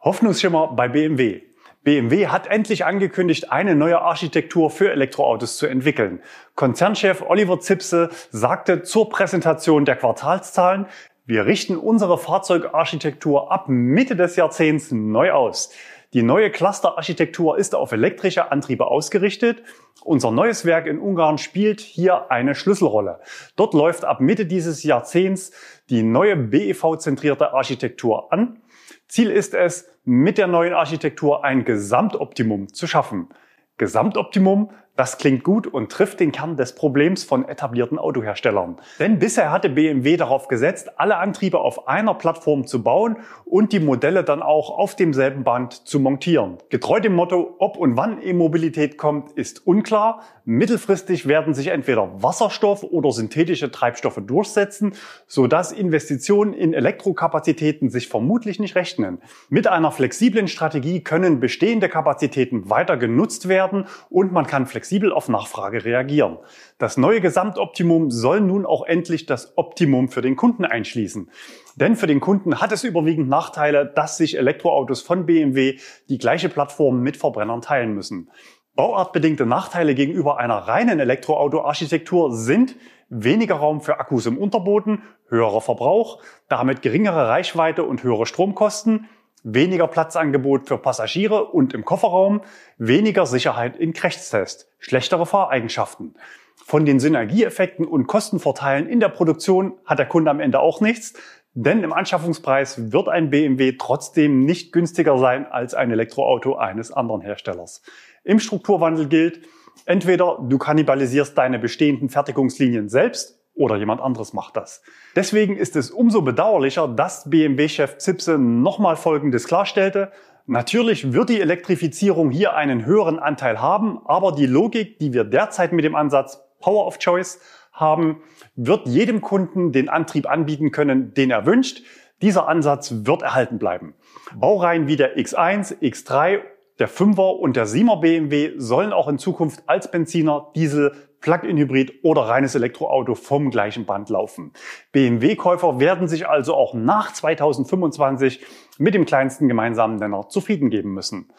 Hoffnungsschimmer 0.00 0.74
bei 0.74 0.88
BMW. 0.88 1.42
BMW 1.82 2.28
hat 2.28 2.46
endlich 2.46 2.84
angekündigt, 2.84 3.52
eine 3.52 3.74
neue 3.74 4.00
Architektur 4.00 4.70
für 4.70 4.90
Elektroautos 4.90 5.58
zu 5.58 5.66
entwickeln. 5.66 6.22
Konzernchef 6.54 7.22
Oliver 7.22 7.60
Zipse 7.60 8.10
sagte 8.30 8.82
zur 8.82 9.08
Präsentation 9.10 9.84
der 9.84 9.96
Quartalszahlen, 9.96 10.86
wir 11.26 11.46
richten 11.46 11.76
unsere 11.76 12.18
Fahrzeugarchitektur 12.18 13.50
ab 13.50 13.68
Mitte 13.68 14.14
des 14.14 14.36
Jahrzehnts 14.36 14.92
neu 14.92 15.32
aus. 15.32 15.70
Die 16.14 16.22
neue 16.22 16.50
Clusterarchitektur 16.50 17.58
ist 17.58 17.74
auf 17.74 17.90
elektrische 17.90 18.52
Antriebe 18.52 18.86
ausgerichtet. 18.86 19.62
Unser 20.04 20.30
neues 20.30 20.64
Werk 20.64 20.86
in 20.86 21.00
Ungarn 21.00 21.38
spielt 21.38 21.80
hier 21.80 22.30
eine 22.30 22.54
Schlüsselrolle. 22.54 23.20
Dort 23.56 23.74
läuft 23.74 24.04
ab 24.04 24.20
Mitte 24.20 24.46
dieses 24.46 24.84
Jahrzehnts 24.84 25.50
die 25.90 26.02
neue 26.02 26.36
BEV-zentrierte 26.36 27.52
Architektur 27.52 28.32
an. 28.32 28.62
Ziel 29.08 29.30
ist 29.30 29.54
es, 29.54 29.88
mit 30.04 30.38
der 30.38 30.46
neuen 30.46 30.74
Architektur 30.74 31.44
ein 31.44 31.64
Gesamtoptimum 31.64 32.72
zu 32.72 32.86
schaffen. 32.86 33.28
Gesamtoptimum, 33.76 34.70
Das 34.96 35.18
klingt 35.18 35.42
gut 35.42 35.66
und 35.66 35.90
trifft 35.90 36.20
den 36.20 36.30
Kern 36.30 36.56
des 36.56 36.76
Problems 36.76 37.24
von 37.24 37.48
etablierten 37.48 37.98
Autoherstellern. 37.98 38.76
Denn 39.00 39.18
bisher 39.18 39.50
hatte 39.50 39.68
BMW 39.68 40.16
darauf 40.16 40.46
gesetzt, 40.46 41.00
alle 41.00 41.16
Antriebe 41.16 41.58
auf 41.58 41.88
einer 41.88 42.14
Plattform 42.14 42.64
zu 42.64 42.84
bauen 42.84 43.16
und 43.44 43.72
die 43.72 43.80
Modelle 43.80 44.22
dann 44.22 44.40
auch 44.40 44.70
auf 44.70 44.94
demselben 44.94 45.42
Band 45.42 45.88
zu 45.88 45.98
montieren. 45.98 46.58
Getreu 46.68 47.00
dem 47.00 47.16
Motto, 47.16 47.56
ob 47.58 47.76
und 47.76 47.96
wann 47.96 48.22
E-Mobilität 48.22 48.96
kommt, 48.96 49.32
ist 49.32 49.66
unklar. 49.66 50.22
Mittelfristig 50.44 51.26
werden 51.26 51.54
sich 51.54 51.68
entweder 51.68 52.22
Wasserstoff 52.22 52.84
oder 52.84 53.10
synthetische 53.10 53.72
Treibstoffe 53.72 54.20
durchsetzen, 54.24 54.92
sodass 55.26 55.72
Investitionen 55.72 56.52
in 56.54 56.72
Elektrokapazitäten 56.72 57.90
sich 57.90 58.06
vermutlich 58.06 58.60
nicht 58.60 58.76
rechnen. 58.76 59.18
Mit 59.48 59.66
einer 59.66 59.90
flexiblen 59.90 60.46
Strategie 60.46 61.02
können 61.02 61.40
bestehende 61.40 61.88
Kapazitäten 61.88 62.70
weiter 62.70 62.96
genutzt 62.96 63.48
werden 63.48 63.86
und 64.08 64.30
man 64.30 64.46
kann 64.46 64.66
flexibel 64.66 64.83
flexibel 64.84 65.14
auf 65.14 65.30
Nachfrage 65.30 65.82
reagieren. 65.86 66.36
Das 66.76 66.98
neue 66.98 67.22
Gesamtoptimum 67.22 68.10
soll 68.10 68.42
nun 68.42 68.66
auch 68.66 68.84
endlich 68.84 69.24
das 69.24 69.56
Optimum 69.56 70.10
für 70.10 70.20
den 70.20 70.36
Kunden 70.36 70.66
einschließen. 70.66 71.30
Denn 71.76 71.96
für 71.96 72.06
den 72.06 72.20
Kunden 72.20 72.60
hat 72.60 72.70
es 72.70 72.84
überwiegend 72.84 73.30
Nachteile, 73.30 73.86
dass 73.86 74.18
sich 74.18 74.36
Elektroautos 74.36 75.00
von 75.00 75.24
BMW 75.24 75.78
die 76.10 76.18
gleiche 76.18 76.50
Plattform 76.50 77.00
mit 77.00 77.16
Verbrennern 77.16 77.62
teilen 77.62 77.94
müssen. 77.94 78.30
Bauartbedingte 78.74 79.46
Nachteile 79.46 79.94
gegenüber 79.94 80.36
einer 80.36 80.56
reinen 80.56 81.00
Elektroauto-Architektur 81.00 82.36
sind 82.36 82.76
weniger 83.08 83.54
Raum 83.54 83.80
für 83.80 84.00
Akkus 84.00 84.26
im 84.26 84.36
Unterboden, 84.36 85.02
höherer 85.28 85.62
Verbrauch, 85.62 86.20
damit 86.48 86.82
geringere 86.82 87.28
Reichweite 87.28 87.84
und 87.84 88.02
höhere 88.02 88.26
Stromkosten, 88.26 89.08
weniger 89.44 89.86
Platzangebot 89.86 90.66
für 90.66 90.78
Passagiere 90.78 91.44
und 91.44 91.74
im 91.74 91.84
Kofferraum, 91.84 92.40
weniger 92.78 93.26
Sicherheit 93.26 93.76
in 93.76 93.92
Crashtest, 93.92 94.68
schlechtere 94.78 95.26
Fahreigenschaften. 95.26 96.14
Von 96.56 96.86
den 96.86 96.98
Synergieeffekten 96.98 97.86
und 97.86 98.06
Kostenvorteilen 98.06 98.88
in 98.88 98.98
der 98.98 99.10
Produktion 99.10 99.74
hat 99.84 99.98
der 99.98 100.06
Kunde 100.06 100.30
am 100.30 100.40
Ende 100.40 100.60
auch 100.60 100.80
nichts, 100.80 101.12
denn 101.52 101.84
im 101.84 101.92
Anschaffungspreis 101.92 102.90
wird 102.90 103.08
ein 103.08 103.30
BMW 103.30 103.76
trotzdem 103.78 104.40
nicht 104.40 104.72
günstiger 104.72 105.18
sein 105.18 105.46
als 105.46 105.74
ein 105.74 105.90
Elektroauto 105.90 106.56
eines 106.56 106.90
anderen 106.90 107.20
Herstellers. 107.20 107.82
Im 108.24 108.40
Strukturwandel 108.40 109.08
gilt, 109.08 109.42
entweder 109.84 110.38
du 110.40 110.58
kannibalisierst 110.58 111.36
deine 111.36 111.58
bestehenden 111.58 112.08
Fertigungslinien 112.08 112.88
selbst 112.88 113.43
oder 113.54 113.76
jemand 113.76 114.00
anderes 114.00 114.32
macht 114.32 114.56
das. 114.56 114.82
Deswegen 115.14 115.56
ist 115.56 115.76
es 115.76 115.90
umso 115.90 116.22
bedauerlicher, 116.22 116.88
dass 116.88 117.28
BMW-Chef 117.30 117.98
Zipse 117.98 118.38
nochmal 118.38 118.96
Folgendes 118.96 119.46
klarstellte. 119.46 120.10
Natürlich 120.46 121.12
wird 121.12 121.30
die 121.30 121.40
Elektrifizierung 121.40 122.30
hier 122.30 122.54
einen 122.54 122.84
höheren 122.84 123.18
Anteil 123.18 123.60
haben, 123.60 124.00
aber 124.04 124.32
die 124.32 124.46
Logik, 124.46 124.98
die 124.98 125.12
wir 125.12 125.24
derzeit 125.24 125.72
mit 125.72 125.84
dem 125.84 125.94
Ansatz 125.94 126.42
Power 126.60 126.86
of 126.86 126.98
Choice 126.98 127.40
haben, 127.72 128.22
wird 128.56 128.86
jedem 128.86 129.20
Kunden 129.20 129.72
den 129.72 129.88
Antrieb 129.88 130.28
anbieten 130.28 130.70
können, 130.70 131.14
den 131.14 131.30
er 131.30 131.46
wünscht. 131.46 131.82
Dieser 132.22 132.48
Ansatz 132.48 132.92
wird 133.04 133.22
erhalten 133.22 133.58
bleiben. 133.58 133.94
Baureihen 134.34 134.86
wie 134.86 134.96
der 134.96 135.16
X1, 135.16 135.80
X3 135.80 136.40
der 136.78 136.88
5er 136.88 137.36
und 137.36 137.56
der 137.56 137.66
7er 137.66 138.00
BMW 138.00 138.52
sollen 138.56 138.92
auch 138.92 139.08
in 139.08 139.18
Zukunft 139.18 139.62
als 139.66 139.90
Benziner, 139.90 140.50
Diesel, 140.56 140.92
Plug-in-Hybrid 141.24 142.04
oder 142.04 142.28
reines 142.28 142.54
Elektroauto 142.54 143.14
vom 143.14 143.50
gleichen 143.50 143.86
Band 143.86 144.10
laufen. 144.10 144.52
BMW-Käufer 144.92 145.80
werden 145.80 146.06
sich 146.06 146.28
also 146.28 146.54
auch 146.54 146.74
nach 146.74 147.14
2025 147.14 148.44
mit 148.76 148.92
dem 148.92 149.06
kleinsten 149.06 149.48
gemeinsamen 149.48 149.96
Nenner 149.96 150.28
zufrieden 150.28 150.68
geben 150.68 150.92
müssen. 150.92 151.32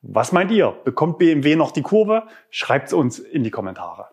Was 0.00 0.30
meint 0.30 0.52
ihr? 0.52 0.76
Bekommt 0.84 1.18
BMW 1.18 1.56
noch 1.56 1.72
die 1.72 1.82
Kurve? 1.82 2.22
Schreibt's 2.50 2.92
uns 2.92 3.18
in 3.18 3.42
die 3.42 3.50
Kommentare. 3.50 4.10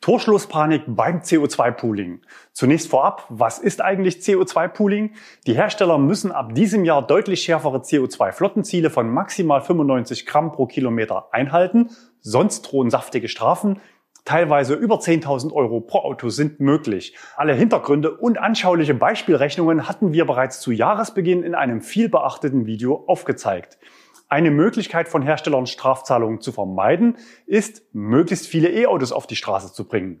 Torschlusspanik 0.00 0.84
beim 0.86 1.18
CO2-Pooling. 1.18 2.22
Zunächst 2.52 2.88
vorab, 2.88 3.26
was 3.30 3.58
ist 3.58 3.82
eigentlich 3.82 4.18
CO2-Pooling? 4.18 5.12
Die 5.48 5.54
Hersteller 5.54 5.98
müssen 5.98 6.30
ab 6.30 6.54
diesem 6.54 6.84
Jahr 6.84 7.04
deutlich 7.04 7.42
schärfere 7.42 7.78
CO2-Flottenziele 7.78 8.90
von 8.90 9.10
maximal 9.10 9.60
95 9.60 10.24
Gramm 10.24 10.52
pro 10.52 10.66
Kilometer 10.66 11.34
einhalten, 11.34 11.90
sonst 12.20 12.62
drohen 12.62 12.90
saftige 12.90 13.28
Strafen. 13.28 13.80
Teilweise 14.30 14.74
über 14.74 15.00
10.000 15.00 15.52
Euro 15.52 15.80
pro 15.80 15.98
Auto 15.98 16.28
sind 16.28 16.60
möglich. 16.60 17.16
Alle 17.34 17.52
Hintergründe 17.52 18.12
und 18.12 18.38
anschauliche 18.38 18.94
Beispielrechnungen 18.94 19.88
hatten 19.88 20.12
wir 20.12 20.24
bereits 20.24 20.60
zu 20.60 20.70
Jahresbeginn 20.70 21.42
in 21.42 21.56
einem 21.56 21.80
viel 21.80 22.08
beachteten 22.08 22.64
Video 22.64 23.02
aufgezeigt. 23.08 23.76
Eine 24.28 24.52
Möglichkeit 24.52 25.08
von 25.08 25.22
Herstellern 25.22 25.66
Strafzahlungen 25.66 26.40
zu 26.40 26.52
vermeiden, 26.52 27.16
ist, 27.46 27.82
möglichst 27.92 28.46
viele 28.46 28.70
E-Autos 28.70 29.10
auf 29.10 29.26
die 29.26 29.34
Straße 29.34 29.72
zu 29.72 29.88
bringen. 29.88 30.20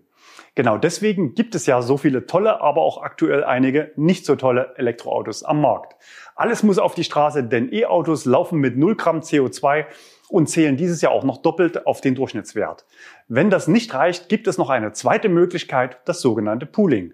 Genau 0.56 0.76
deswegen 0.76 1.36
gibt 1.36 1.54
es 1.54 1.66
ja 1.66 1.80
so 1.80 1.96
viele 1.96 2.26
tolle, 2.26 2.60
aber 2.60 2.82
auch 2.82 3.02
aktuell 3.02 3.44
einige 3.44 3.92
nicht 3.94 4.26
so 4.26 4.34
tolle 4.34 4.74
Elektroautos 4.76 5.44
am 5.44 5.60
Markt. 5.60 5.94
Alles 6.34 6.64
muss 6.64 6.80
auf 6.80 6.96
die 6.96 7.04
Straße, 7.04 7.44
denn 7.44 7.72
E-Autos 7.72 8.24
laufen 8.24 8.58
mit 8.58 8.76
0 8.76 8.96
Gramm 8.96 9.20
CO2 9.20 9.84
und 10.30 10.48
zählen 10.48 10.76
dieses 10.76 11.00
Jahr 11.02 11.12
auch 11.12 11.24
noch 11.24 11.38
doppelt 11.38 11.86
auf 11.86 12.00
den 12.00 12.14
Durchschnittswert. 12.14 12.86
Wenn 13.28 13.50
das 13.50 13.68
nicht 13.68 13.92
reicht, 13.94 14.28
gibt 14.28 14.46
es 14.46 14.58
noch 14.58 14.70
eine 14.70 14.92
zweite 14.92 15.28
Möglichkeit, 15.28 15.98
das 16.04 16.20
sogenannte 16.20 16.66
Pooling. 16.66 17.12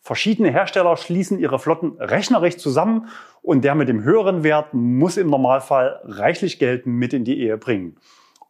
Verschiedene 0.00 0.50
Hersteller 0.50 0.96
schließen 0.96 1.38
ihre 1.38 1.58
Flotten 1.58 1.96
rechnerisch 1.98 2.56
zusammen 2.56 3.08
und 3.42 3.62
der 3.62 3.74
mit 3.74 3.88
dem 3.88 4.04
höheren 4.04 4.42
Wert 4.42 4.72
muss 4.72 5.16
im 5.16 5.28
Normalfall 5.28 6.00
reichlich 6.04 6.58
Geld 6.58 6.86
mit 6.86 7.12
in 7.12 7.24
die 7.24 7.40
Ehe 7.40 7.58
bringen. 7.58 7.96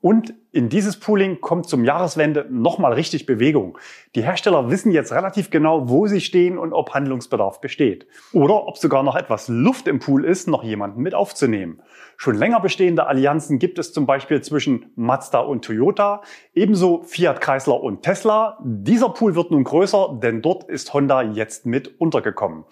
Und 0.01 0.33
in 0.53 0.69
dieses 0.69 1.01
Pooling 1.01 1.41
kommt 1.41 1.69
zum 1.69 1.85
Jahreswende 1.85 2.47
nochmal 2.51 2.93
richtig 2.93 3.27
Bewegung. 3.27 3.79
Die 4.15 4.23
Hersteller 4.23 4.71
wissen 4.71 4.93
jetzt 4.93 5.13
relativ 5.13 5.51
genau, 5.51 5.89
wo 5.89 6.07
sie 6.07 6.21
stehen 6.21 6.57
und 6.57 6.73
ob 6.73 6.95
Handlungsbedarf 6.95 7.61
besteht. 7.61 8.07
Oder 8.33 8.67
ob 8.67 8.79
sogar 8.79 9.03
noch 9.03 9.17
etwas 9.17 9.49
Luft 9.49 9.89
im 9.89 9.99
Pool 9.99 10.25
ist, 10.25 10.47
noch 10.47 10.63
jemanden 10.63 11.03
mit 11.03 11.15
aufzunehmen. 11.15 11.83
Schon 12.17 12.37
länger 12.37 12.61
bestehende 12.61 13.07
Allianzen 13.07 13.59
gibt 13.59 13.79
es 13.79 13.93
zum 13.93 14.07
Beispiel 14.07 14.41
zwischen 14.41 14.93
Mazda 14.95 15.41
und 15.41 15.65
Toyota, 15.65 16.23
ebenso 16.55 17.03
Fiat 17.03 17.41
Chrysler 17.41 17.81
und 17.81 18.03
Tesla. 18.03 18.59
Dieser 18.65 19.09
Pool 19.09 19.35
wird 19.35 19.51
nun 19.51 19.65
größer, 19.65 20.19
denn 20.23 20.43
dort 20.43 20.65
ist 20.65 20.95
Honda 20.95 21.23
jetzt 21.23 21.67
mit 21.67 22.01
untergekommen. 22.01 22.65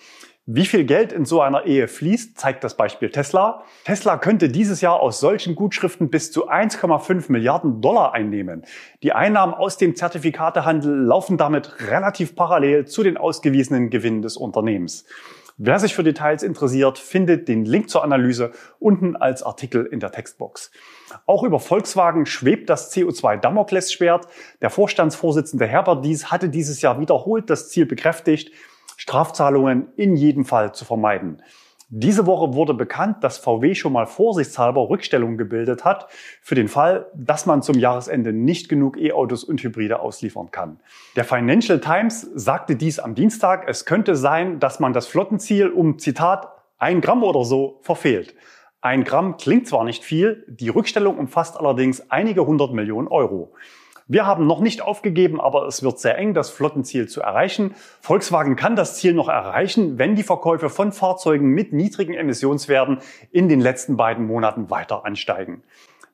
Wie 0.49 0.65
viel 0.65 0.85
Geld 0.85 1.13
in 1.13 1.25
so 1.25 1.41
einer 1.41 1.67
Ehe 1.67 1.89
fließt, 1.89 2.39
zeigt 2.39 2.63
das 2.63 2.77
Beispiel 2.77 3.11
Tesla. 3.11 3.65
Tesla 3.85 4.17
könnte 4.17 4.49
dieses 4.49 4.81
Jahr 4.81 5.01
aus 5.01 5.19
solchen 5.19 5.57
Gutschriften 5.57 6.09
bis 6.09 6.31
zu 6.31 6.49
1,5 6.49 7.33
Milliarden 7.33 7.81
Dollar 7.81 8.15
einnehmen. 8.15 8.65
Die 9.03 9.13
Einnahmen 9.13 9.55
aus 9.55 9.77
dem 9.77 9.97
Zertifikatehandel 9.97 11.03
laufen 11.03 11.37
damit 11.37 11.81
relativ 11.91 12.37
parallel 12.37 12.87
zu 12.87 13.03
den 13.03 13.17
ausgewiesenen 13.17 13.91
Gewinnen 13.91 14.23
des 14.23 14.37
Unternehmens. 14.37 15.05
Wer 15.59 15.81
sich 15.81 15.97
für 15.97 16.05
Details 16.05 16.45
interessiert, 16.45 16.99
findet 16.99 17.49
den 17.49 17.65
Link 17.65 17.91
zur 17.91 18.05
Analyse 18.05 18.53
unten 18.79 19.17
als 19.17 19.43
Artikel 19.43 19.85
in 19.85 19.99
der 19.99 20.13
Textbox. 20.13 20.71
Auch 21.27 21.43
über 21.43 21.59
Volkswagen 21.59 22.25
schwebt 22.25 22.71
das 22.71 22.95
CO2-Damoklesschwert. 22.95 24.29
Der 24.63 24.71
Vorstandsvorsitzende 24.71 25.67
Herbert 25.67 26.05
Dies 26.05 26.31
hatte 26.31 26.51
dieses 26.51 26.83
Jahr 26.83 27.01
wiederholt 27.01 27.51
das 27.51 27.69
Ziel 27.69 27.87
bekräftigt, 27.87 28.53
Strafzahlungen 28.97 29.89
in 29.97 30.17
jedem 30.17 30.45
Fall 30.45 30.75
zu 30.75 30.85
vermeiden. 30.85 31.43
Diese 31.89 32.27
Woche 32.27 32.55
wurde 32.55 32.75
bekannt, 32.75 33.23
dass 33.23 33.39
VW 33.39 33.77
schon 33.77 33.93
mal 33.93 34.07
vorsichtshalber 34.07 34.89
Rückstellungen 34.89 35.39
gebildet 35.39 35.85
hat 35.85 36.09
für 36.43 36.57
den 36.57 36.67
Fall, 36.67 37.07
dass 37.15 37.47
man 37.47 37.63
zum 37.63 37.79
Jahresende 37.79 38.33
nicht 38.33 38.69
genug 38.69 38.99
E-Autos 38.99 39.45
und 39.45 39.63
Hybride 39.63 40.01
ausliefern 40.01 40.51
kann. 40.51 40.81
Der 41.15 41.25
Financial 41.25 41.81
Times 41.81 42.23
sagte 42.35 42.75
dies 42.75 42.99
am 42.99 43.15
Dienstag. 43.15 43.69
Es 43.69 43.85
könnte 43.85 44.17
sein, 44.17 44.59
dass 44.59 44.81
man 44.81 44.95
das 44.95 45.07
Flottenziel 45.07 45.69
um, 45.69 46.01
Zitat, 46.01 46.49
ein 46.79 47.01
Gramm 47.01 47.23
oder 47.23 47.45
so 47.45 47.79
verfehlt. 47.83 48.35
Ein 48.81 49.05
Gramm 49.05 49.37
klingt 49.37 49.69
zwar 49.69 49.85
nicht 49.85 50.03
viel, 50.03 50.45
die 50.49 50.69
Rückstellung 50.69 51.19
umfasst 51.19 51.57
allerdings 51.57 52.11
einige 52.11 52.47
hundert 52.47 52.73
Millionen 52.73 53.07
Euro. 53.07 53.55
Wir 54.09 54.25
haben 54.25 54.47
noch 54.47 54.61
nicht 54.61 54.83
aufgegeben, 54.83 55.41
aber 55.41 55.67
es 55.67 55.83
wird 55.83 55.99
sehr 55.99 56.17
eng, 56.17 56.33
das 56.33 56.51
Flottenziel 56.51 57.09
zu 57.09 57.23
erreichen. 57.23 57.75
Volkswagen 58.01 58.55
kann 58.55 58.77
das 58.77 58.97
Ziel 58.97 59.15
noch 59.15 59.29
erreichen, 59.29 59.99
wenn 59.99 60.15
die 60.15 60.23
Verkäufe 60.23 60.71
von 60.71 60.93
Fahrzeugen 60.93 61.49
mit 61.49 61.73
niedrigen 61.73 62.15
Emissionswerten 62.15 62.99
in 63.33 63.49
den 63.49 63.61
letzten 63.61 63.97
beiden 63.97 64.25
Monaten 64.25 64.71
weiter 64.71 65.05
ansteigen. 65.05 65.65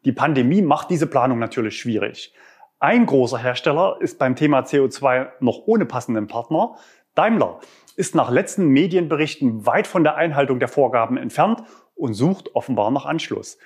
Die 0.06 0.12
Pandemie 0.12 0.62
macht 0.62 0.88
diese 0.88 1.06
Planung 1.06 1.38
natürlich 1.38 1.78
schwierig. 1.78 2.32
Ein 2.78 3.04
großer 3.04 3.36
Hersteller 3.36 3.98
ist 4.00 4.18
beim 4.18 4.36
Thema 4.36 4.60
CO2 4.60 5.28
noch 5.40 5.66
ohne 5.66 5.84
passenden 5.84 6.28
Partner. 6.28 6.76
Daimler 7.14 7.60
ist 7.96 8.14
nach 8.14 8.30
letzten 8.30 8.68
Medienberichten 8.68 9.66
weit 9.66 9.86
von 9.86 10.02
der 10.02 10.16
Einhaltung 10.16 10.60
der 10.60 10.68
Vorgaben 10.68 11.18
entfernt 11.18 11.62
und 11.94 12.14
sucht 12.14 12.54
offenbar 12.54 12.90
nach 12.90 13.04
Anschluss. 13.04 13.58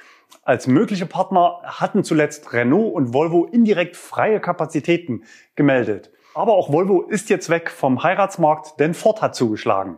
Als 0.43 0.67
mögliche 0.67 1.07
Partner 1.07 1.61
hatten 1.65 2.05
zuletzt 2.05 2.53
Renault 2.53 2.95
und 2.95 3.13
Volvo 3.13 3.47
indirekt 3.47 3.97
freie 3.97 4.41
Kapazitäten 4.41 5.25
gemeldet. 5.55 6.11
Aber 6.37 6.53
auch 6.53 6.71
Volvo 6.71 7.01
ist 7.01 7.31
jetzt 7.31 7.49
weg 7.49 7.71
vom 7.71 8.03
Heiratsmarkt, 8.03 8.79
denn 8.79 8.93
Ford 8.93 9.23
hat 9.23 9.35
zugeschlagen. 9.35 9.97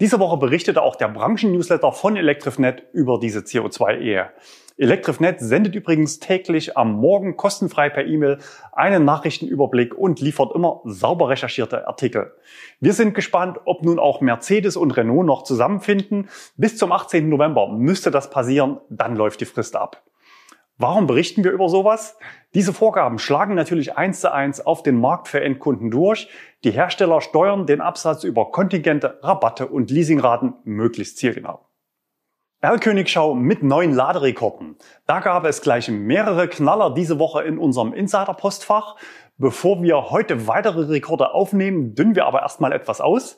Diese 0.00 0.20
Woche 0.20 0.36
berichtete 0.36 0.82
auch 0.82 0.96
der 0.96 1.08
Branchen-Newsletter 1.08 1.92
von 1.92 2.14
Electrifnet 2.14 2.82
über 2.92 3.18
diese 3.18 3.38
CO2-Ehe. 3.38 4.28
Electrifnet 4.76 5.40
sendet 5.40 5.74
übrigens 5.74 6.18
täglich 6.18 6.76
am 6.76 6.92
Morgen 6.92 7.38
kostenfrei 7.38 7.88
per 7.88 8.04
E-Mail 8.04 8.36
einen 8.72 9.06
Nachrichtenüberblick 9.06 9.94
und 9.94 10.20
liefert 10.20 10.54
immer 10.54 10.82
sauber 10.84 11.30
recherchierte 11.30 11.88
Artikel. 11.88 12.34
Wir 12.80 12.92
sind 12.92 13.14
gespannt, 13.14 13.58
ob 13.64 13.82
nun 13.82 13.98
auch 13.98 14.20
Mercedes 14.20 14.76
und 14.76 14.90
Renault 14.90 15.24
noch 15.24 15.42
zusammenfinden. 15.42 16.28
Bis 16.58 16.76
zum 16.76 16.92
18. 16.92 17.30
November 17.30 17.66
müsste 17.72 18.10
das 18.10 18.28
passieren, 18.28 18.76
dann 18.90 19.16
läuft 19.16 19.40
die 19.40 19.46
Frist 19.46 19.74
ab. 19.74 20.02
Warum 20.80 21.08
berichten 21.08 21.42
wir 21.42 21.50
über 21.50 21.68
sowas? 21.68 22.16
Diese 22.54 22.72
Vorgaben 22.72 23.18
schlagen 23.18 23.56
natürlich 23.56 23.96
eins 23.96 24.20
zu 24.20 24.32
eins 24.32 24.64
auf 24.64 24.84
den 24.84 25.00
Markt 25.00 25.26
für 25.26 25.40
Endkunden 25.40 25.90
durch. 25.90 26.28
Die 26.62 26.70
Hersteller 26.70 27.20
steuern 27.20 27.66
den 27.66 27.80
Absatz 27.80 28.22
über 28.22 28.52
Kontingente, 28.52 29.18
Rabatte 29.20 29.66
und 29.66 29.90
Leasingraten 29.90 30.54
möglichst 30.62 31.18
zielgenau. 31.18 31.66
Erlkönigschau 32.60 33.34
mit 33.34 33.64
neuen 33.64 33.92
Laderekorden. 33.92 34.76
Da 35.06 35.18
gab 35.18 35.44
es 35.44 35.62
gleich 35.62 35.88
mehrere 35.88 36.46
Knaller 36.46 36.94
diese 36.94 37.18
Woche 37.18 37.42
in 37.42 37.58
unserem 37.58 37.92
Insider-Postfach. 37.92 38.94
Bevor 39.36 39.82
wir 39.82 40.10
heute 40.10 40.46
weitere 40.46 40.82
Rekorde 40.82 41.34
aufnehmen, 41.34 41.96
dünnen 41.96 42.14
wir 42.14 42.26
aber 42.26 42.42
erstmal 42.42 42.72
etwas 42.72 43.00
aus. 43.00 43.36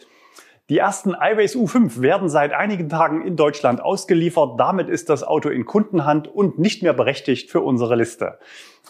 Die 0.71 0.79
ersten 0.79 1.17
iWays 1.21 1.57
U5 1.57 2.01
werden 2.01 2.29
seit 2.29 2.53
einigen 2.53 2.89
Tagen 2.89 3.27
in 3.27 3.35
Deutschland 3.35 3.83
ausgeliefert. 3.83 4.61
Damit 4.61 4.89
ist 4.89 5.11
das 5.11 5.25
Auto 5.25 5.49
in 5.49 5.67
Kundenhand 5.67 6.29
und 6.29 6.61
nicht 6.61 6.85
mehr 6.85 6.93
berechtigt 6.93 7.51
für 7.51 7.61
unsere 7.61 7.97
Liste. 7.97 8.39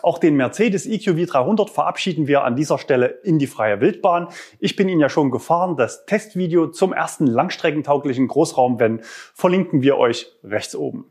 Auch 0.02 0.18
den 0.18 0.36
Mercedes 0.36 0.84
EQV 0.84 1.24
300 1.24 1.70
verabschieden 1.70 2.26
wir 2.26 2.44
an 2.44 2.54
dieser 2.54 2.76
Stelle 2.76 3.06
in 3.24 3.38
die 3.38 3.46
freie 3.46 3.80
Wildbahn. 3.80 4.28
Ich 4.58 4.76
bin 4.76 4.90
ihn 4.90 5.00
ja 5.00 5.08
schon 5.08 5.30
gefahren. 5.30 5.78
Das 5.78 6.04
Testvideo 6.04 6.66
zum 6.66 6.92
ersten 6.92 7.26
langstreckentauglichen 7.26 8.28
Großraumvan 8.28 9.00
verlinken 9.32 9.80
wir 9.80 9.96
euch 9.96 10.30
rechts 10.44 10.76
oben. 10.76 11.10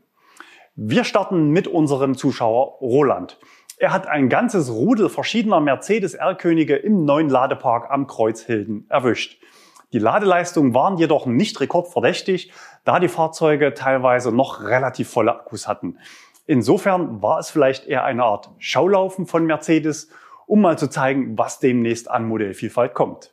Wir 0.76 1.02
starten 1.02 1.50
mit 1.50 1.66
unserem 1.66 2.16
Zuschauer 2.16 2.78
Roland. 2.80 3.40
Er 3.76 3.92
hat 3.92 4.06
ein 4.06 4.28
ganzes 4.28 4.70
Rudel 4.70 5.08
verschiedener 5.08 5.58
Mercedes 5.58 6.14
R-Könige 6.14 6.76
im 6.76 7.04
neuen 7.04 7.28
Ladepark 7.28 7.90
am 7.90 8.06
Kreuzhilden 8.06 8.86
erwischt. 8.88 9.40
Die 9.92 9.98
Ladeleistungen 9.98 10.72
waren 10.72 10.98
jedoch 10.98 11.26
nicht 11.26 11.60
rekordverdächtig, 11.60 12.52
da 12.84 13.00
die 13.00 13.08
Fahrzeuge 13.08 13.74
teilweise 13.74 14.30
noch 14.30 14.62
relativ 14.62 15.10
volle 15.10 15.34
Akkus 15.34 15.66
hatten. 15.66 15.98
Insofern 16.46 17.22
war 17.22 17.38
es 17.38 17.50
vielleicht 17.50 17.86
eher 17.86 18.04
eine 18.04 18.24
Art 18.24 18.50
Schaulaufen 18.58 19.26
von 19.26 19.46
Mercedes, 19.46 20.08
um 20.46 20.60
mal 20.60 20.78
zu 20.78 20.88
zeigen, 20.88 21.38
was 21.38 21.58
demnächst 21.58 22.10
an 22.10 22.26
Modellvielfalt 22.26 22.94
kommt. 22.94 23.32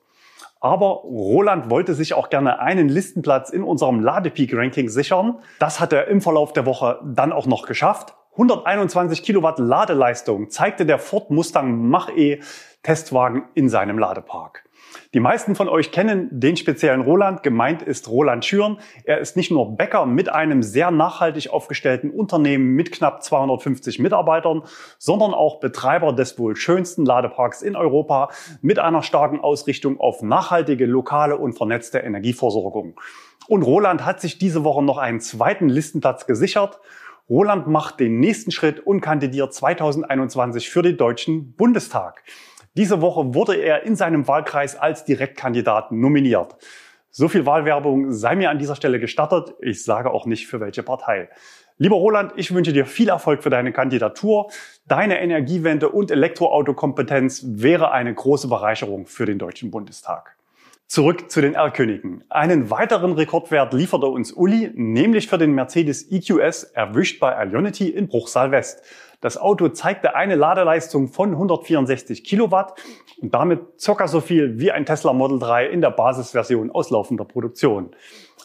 Aber 0.60 1.02
Roland 1.04 1.70
wollte 1.70 1.94
sich 1.94 2.14
auch 2.14 2.30
gerne 2.30 2.60
einen 2.60 2.90
Listenplatz 2.90 3.50
in 3.50 3.64
unserem 3.64 4.00
Ladepeak-Ranking 4.00 4.90
sichern. 4.90 5.40
Das 5.60 5.80
hat 5.80 5.94
er 5.94 6.08
im 6.08 6.22
Verlauf 6.22 6.54
der 6.54 6.66
Woche 6.66 7.00
dann 7.06 7.32
auch 7.32 7.46
noch 7.46 7.68
geschafft. 7.68 8.16
121 8.34 9.24
Kilowatt 9.24 9.60
Ladeleistung 9.60 10.50
zeigte 10.50 10.86
der 10.86 11.00
Ford 11.00 11.32
Mustang 11.32 11.88
Mach-E 11.88 12.42
Testwagen 12.84 13.46
in 13.54 13.70
seinem 13.70 13.98
Ladepark. 13.98 14.67
Die 15.14 15.20
meisten 15.20 15.56
von 15.56 15.70
euch 15.70 15.92
kennen 15.92 16.28
den 16.32 16.58
speziellen 16.58 17.02
Roland. 17.02 17.44
Gemeint 17.44 17.82
ist 17.82 18.10
Roland 18.10 18.46
Schüren. 18.46 18.80
Er 19.04 19.20
ist 19.20 19.36
nicht 19.36 19.52
nur 19.52 19.76
Bäcker 19.76 20.06
mit 20.06 20.30
einem 20.30 20.64
sehr 20.64 20.92
nachhaltig 20.92 21.50
aufgestellten 21.50 22.10
Unternehmen 22.12 22.76
mit 22.76 22.92
knapp 22.92 23.24
250 23.24 24.00
Mitarbeitern, 24.00 24.64
sondern 24.98 25.34
auch 25.34 25.60
Betreiber 25.60 26.14
des 26.14 26.38
wohl 26.40 26.56
schönsten 26.56 27.06
Ladeparks 27.06 27.62
in 27.62 27.76
Europa 27.76 28.30
mit 28.62 28.80
einer 28.80 29.04
starken 29.04 29.40
Ausrichtung 29.40 30.00
auf 30.00 30.22
nachhaltige, 30.22 30.86
lokale 30.86 31.38
und 31.38 31.54
vernetzte 31.54 32.00
Energieversorgung. 32.00 33.00
Und 33.48 33.64
Roland 33.64 34.06
hat 34.06 34.20
sich 34.20 34.38
diese 34.38 34.64
Woche 34.64 34.84
noch 34.84 34.98
einen 34.98 35.22
zweiten 35.22 35.70
Listenplatz 35.70 36.26
gesichert. 36.26 36.80
Roland 37.30 37.68
macht 37.68 38.00
den 38.00 38.20
nächsten 38.20 38.52
Schritt 38.52 38.80
und 38.80 39.02
kandidiert 39.02 39.54
2021 39.54 40.70
für 40.70 40.82
den 40.82 40.98
Deutschen 40.98 41.54
Bundestag. 41.54 42.24
Diese 42.78 43.02
Woche 43.02 43.34
wurde 43.34 43.56
er 43.56 43.84
in 43.88 43.96
seinem 43.96 44.28
Wahlkreis 44.28 44.76
als 44.76 45.04
Direktkandidat 45.04 45.92
nominiert. 45.92 46.56
So 47.10 47.28
viel 47.28 47.48
Wahlwerbung 47.48 48.12
sei 48.12 48.36
mir 48.36 48.52
an 48.52 48.60
dieser 48.60 48.76
Stelle 48.76 49.00
gestattet. 49.00 49.56
Ich 49.62 49.84
sage 49.84 50.12
auch 50.12 50.28
nicht 50.28 50.46
für 50.46 50.60
welche 50.60 50.84
Partei. 50.84 51.30
Lieber 51.80 51.96
Roland, 51.96 52.34
ich 52.36 52.54
wünsche 52.54 52.74
dir 52.74 52.86
viel 52.86 53.10
Erfolg 53.10 53.42
für 53.42 53.50
deine 53.50 53.74
Kandidatur. 53.74 54.52
Deine 54.88 55.20
Energiewende 55.20 55.90
und 55.90 56.12
Elektroautokompetenz 56.12 57.46
wäre 57.48 57.90
eine 57.90 58.14
große 58.14 58.48
Bereicherung 58.48 59.08
für 59.08 59.26
den 59.26 59.40
Deutschen 59.40 59.72
Bundestag. 59.72 60.38
Zurück 60.86 61.32
zu 61.32 61.42
den 61.42 61.56
R-Königen. 61.56 62.24
Einen 62.30 62.70
weiteren 62.70 63.14
Rekordwert 63.14 63.74
lieferte 63.74 64.06
uns 64.06 64.32
Uli, 64.32 64.72
nämlich 64.76 65.28
für 65.28 65.40
den 65.40 65.52
Mercedes 65.54 66.12
EQS, 66.12 66.64
erwischt 66.64 67.20
bei 67.20 67.44
Ionity 67.44 67.90
in 67.90 68.08
Bruchsal 68.08 68.52
West. 68.52 68.84
Das 69.20 69.38
Auto 69.38 69.70
zeigte 69.70 70.16
eine 70.16 70.36
Ladeleistung 70.36 71.08
von 71.08 71.32
164 71.32 72.24
Kilowatt 72.24 72.80
und 73.20 73.34
damit 73.34 73.80
circa 73.80 74.08
so 74.08 74.22
viel 74.22 74.60
wie 74.60 74.72
ein 74.72 74.86
Tesla 74.86 75.12
Model 75.12 75.40
3 75.40 75.68
in 75.68 75.82
der 75.82 75.90
Basisversion 75.90 76.70
auslaufender 76.70 77.26
Produktion. 77.26 77.96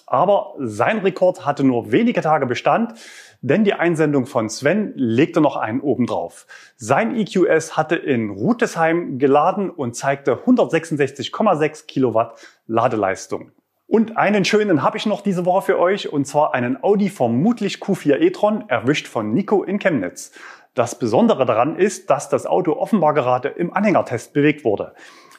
Aber 0.06 0.54
sein 0.58 0.98
Rekord 0.98 1.44
hatte 1.44 1.62
nur 1.62 1.92
wenige 1.92 2.22
Tage 2.22 2.46
Bestand, 2.46 2.94
denn 3.42 3.64
die 3.64 3.74
Einsendung 3.74 4.24
von 4.24 4.48
Sven 4.48 4.92
legte 4.94 5.42
noch 5.42 5.56
einen 5.56 5.80
obendrauf. 5.80 6.46
Sein 6.76 7.16
EQS 7.16 7.76
hatte 7.76 7.96
in 7.96 8.30
Rutesheim 8.30 9.18
geladen 9.18 9.68
und 9.68 9.94
zeigte 9.94 10.36
166,6 10.46 11.86
Kilowatt 11.86 12.38
Ladeleistung. 12.66 13.52
Und 13.92 14.16
einen 14.16 14.46
schönen 14.46 14.82
habe 14.82 14.96
ich 14.96 15.04
noch 15.04 15.20
diese 15.20 15.44
Woche 15.44 15.62
für 15.62 15.78
euch, 15.78 16.10
und 16.10 16.26
zwar 16.26 16.54
einen 16.54 16.82
Audi 16.82 17.10
vermutlich 17.10 17.76
Q4 17.76 18.20
e-tron, 18.20 18.64
erwischt 18.68 19.06
von 19.06 19.34
Nico 19.34 19.64
in 19.64 19.78
Chemnitz. 19.78 20.32
Das 20.74 20.98
Besondere 20.98 21.44
daran 21.44 21.76
ist, 21.76 22.08
dass 22.08 22.28
das 22.28 22.46
Auto 22.46 22.72
offenbar 22.72 23.12
gerade 23.12 23.48
im 23.48 23.74
Anhängertest 23.74 24.32
bewegt 24.32 24.64
wurde. 24.64 24.94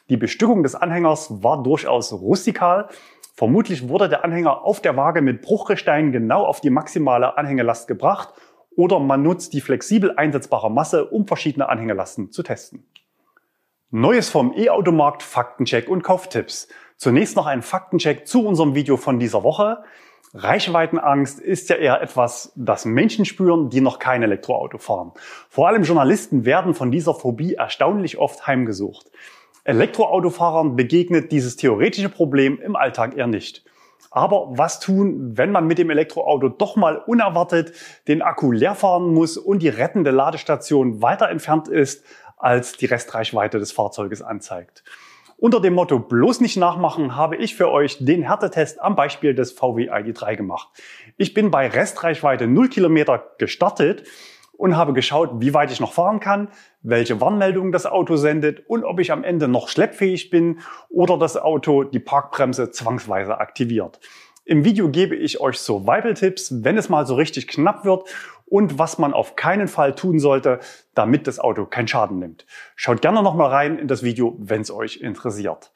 Die 0.10 0.18
Bestückung 0.18 0.62
des 0.62 0.76
Anhängers 0.76 1.44
war 1.44 1.64
durchaus 1.64 2.14
rustikal. 2.14 2.90
Vermutlich 3.36 3.90
wurde 3.90 4.10
der 4.10 4.24
Anhänger 4.24 4.64
auf 4.64 4.80
der 4.80 4.96
Waage 4.96 5.22
mit 5.22 5.42
Bruchgestein 5.42 6.12
genau 6.12 6.46
auf 6.46 6.62
die 6.62 6.70
maximale 6.70 7.36
Anhängelast 7.38 7.88
gebracht 7.88 8.34
oder 8.76 9.00
man 9.00 9.24
nutzt 9.24 9.54
die 9.54 9.62
flexibel 9.62 10.16
einsetzbare 10.16 10.70
Masse, 10.70 11.06
um 11.06 11.26
verschiedene 11.26 11.70
Anhängelasten 11.70 12.32
zu 12.32 12.44
testen. 12.44 12.86
Neues 13.90 14.30
vom 14.30 14.54
E-Automarkt, 14.56 15.24
Faktencheck 15.24 15.88
und 15.88 16.04
Kauftipps. 16.04 16.68
Zunächst 16.98 17.36
noch 17.36 17.46
ein 17.46 17.62
Faktencheck 17.62 18.28
zu 18.28 18.46
unserem 18.46 18.76
Video 18.76 18.98
von 18.98 19.20
dieser 19.20 19.44
Woche. 19.44 19.84
Reichweitenangst 20.36 21.40
ist 21.40 21.70
ja 21.70 21.76
eher 21.76 22.02
etwas, 22.02 22.52
das 22.56 22.86
Menschen 22.86 23.24
spüren, 23.24 23.70
die 23.70 23.82
noch 23.82 24.00
kein 24.00 24.24
Elektroauto 24.24 24.80
fahren. 24.80 25.12
Vor 25.48 25.68
allem 25.68 25.84
Journalisten 25.84 26.44
werden 26.44 26.74
von 26.74 26.90
dieser 26.90 27.14
Phobie 27.14 27.54
erstaunlich 27.54 28.18
oft 28.18 28.48
heimgesucht. 28.48 29.12
Elektroautofahrern 29.64 30.76
begegnet 30.76 31.32
dieses 31.32 31.56
theoretische 31.56 32.10
Problem 32.10 32.60
im 32.60 32.76
Alltag 32.76 33.16
eher 33.16 33.28
nicht. 33.28 33.64
Aber 34.10 34.58
was 34.58 34.80
tun, 34.80 35.38
wenn 35.38 35.52
man 35.52 35.68
mit 35.68 35.78
dem 35.78 35.92
Elektroauto 35.92 36.50
doch 36.50 36.76
mal 36.76 36.98
unerwartet 36.98 37.74
den 38.08 38.22
Akku 38.24 38.52
leer 38.52 38.76
fahren 38.76 39.14
muss 39.14 39.38
und 39.38 39.60
die 39.62 39.70
rettende 39.70 40.12
Ladestation 40.12 41.02
weiter 41.02 41.30
entfernt 41.30 41.68
ist, 41.68 42.04
als 42.38 42.74
die 42.74 42.88
Restreichweite 42.88 43.60
des 43.60 43.72
Fahrzeuges 43.72 44.24
anzeigt? 44.24 44.84
Unter 45.44 45.60
dem 45.60 45.74
Motto 45.74 46.00
bloß 46.00 46.40
nicht 46.40 46.56
nachmachen 46.56 47.18
habe 47.18 47.36
ich 47.36 47.58
für 47.58 47.70
euch 47.70 47.98
den 48.00 48.24
Härtetest 48.24 48.82
am 48.82 48.96
Beispiel 48.96 49.36
des 49.36 49.52
VW 49.52 49.92
ID3 49.92 50.38
gemacht. 50.38 50.70
Ich 51.18 51.34
bin 51.34 51.52
bei 51.52 51.68
Restreichweite 51.68 52.48
0 52.48 52.70
Kilometer 52.70 53.22
gestartet 53.40 54.06
und 54.54 54.78
habe 54.78 54.94
geschaut, 54.94 55.42
wie 55.42 55.54
weit 55.54 55.70
ich 55.70 55.82
noch 55.82 55.92
fahren 55.92 56.22
kann, 56.22 56.48
welche 56.82 57.20
Warnmeldungen 57.20 57.74
das 57.74 57.86
Auto 57.86 58.16
sendet 58.16 58.70
und 58.70 58.86
ob 58.86 59.02
ich 59.02 59.12
am 59.12 59.26
Ende 59.26 59.50
noch 59.50 59.68
schleppfähig 59.68 60.30
bin 60.30 60.60
oder 60.88 61.18
das 61.18 61.36
Auto 61.36 61.84
die 61.84 62.00
Parkbremse 62.00 62.72
zwangsweise 62.72 63.42
aktiviert. 63.42 64.00
Im 64.46 64.64
Video 64.64 64.88
gebe 64.88 65.18
ich 65.18 65.42
euch 65.42 65.58
Survival-Tipps, 65.58 66.64
wenn 66.64 66.78
es 66.78 66.88
mal 66.88 67.06
so 67.06 67.16
richtig 67.16 67.50
knapp 67.50 67.84
wird 67.84 68.10
und 68.54 68.78
was 68.78 69.00
man 69.00 69.14
auf 69.14 69.36
keinen 69.36 69.68
Fall 69.68 69.96
tun 69.96 70.20
sollte, 70.20 70.60
damit 70.94 71.26
das 71.26 71.40
Auto 71.40 71.66
keinen 71.66 71.88
Schaden 71.88 72.20
nimmt. 72.20 72.46
Schaut 72.76 73.02
gerne 73.02 73.24
nochmal 73.24 73.50
rein 73.50 73.80
in 73.80 73.88
das 73.88 74.04
Video, 74.04 74.36
wenn 74.38 74.62
es 74.62 74.70
euch 74.70 74.98
interessiert. 74.98 75.72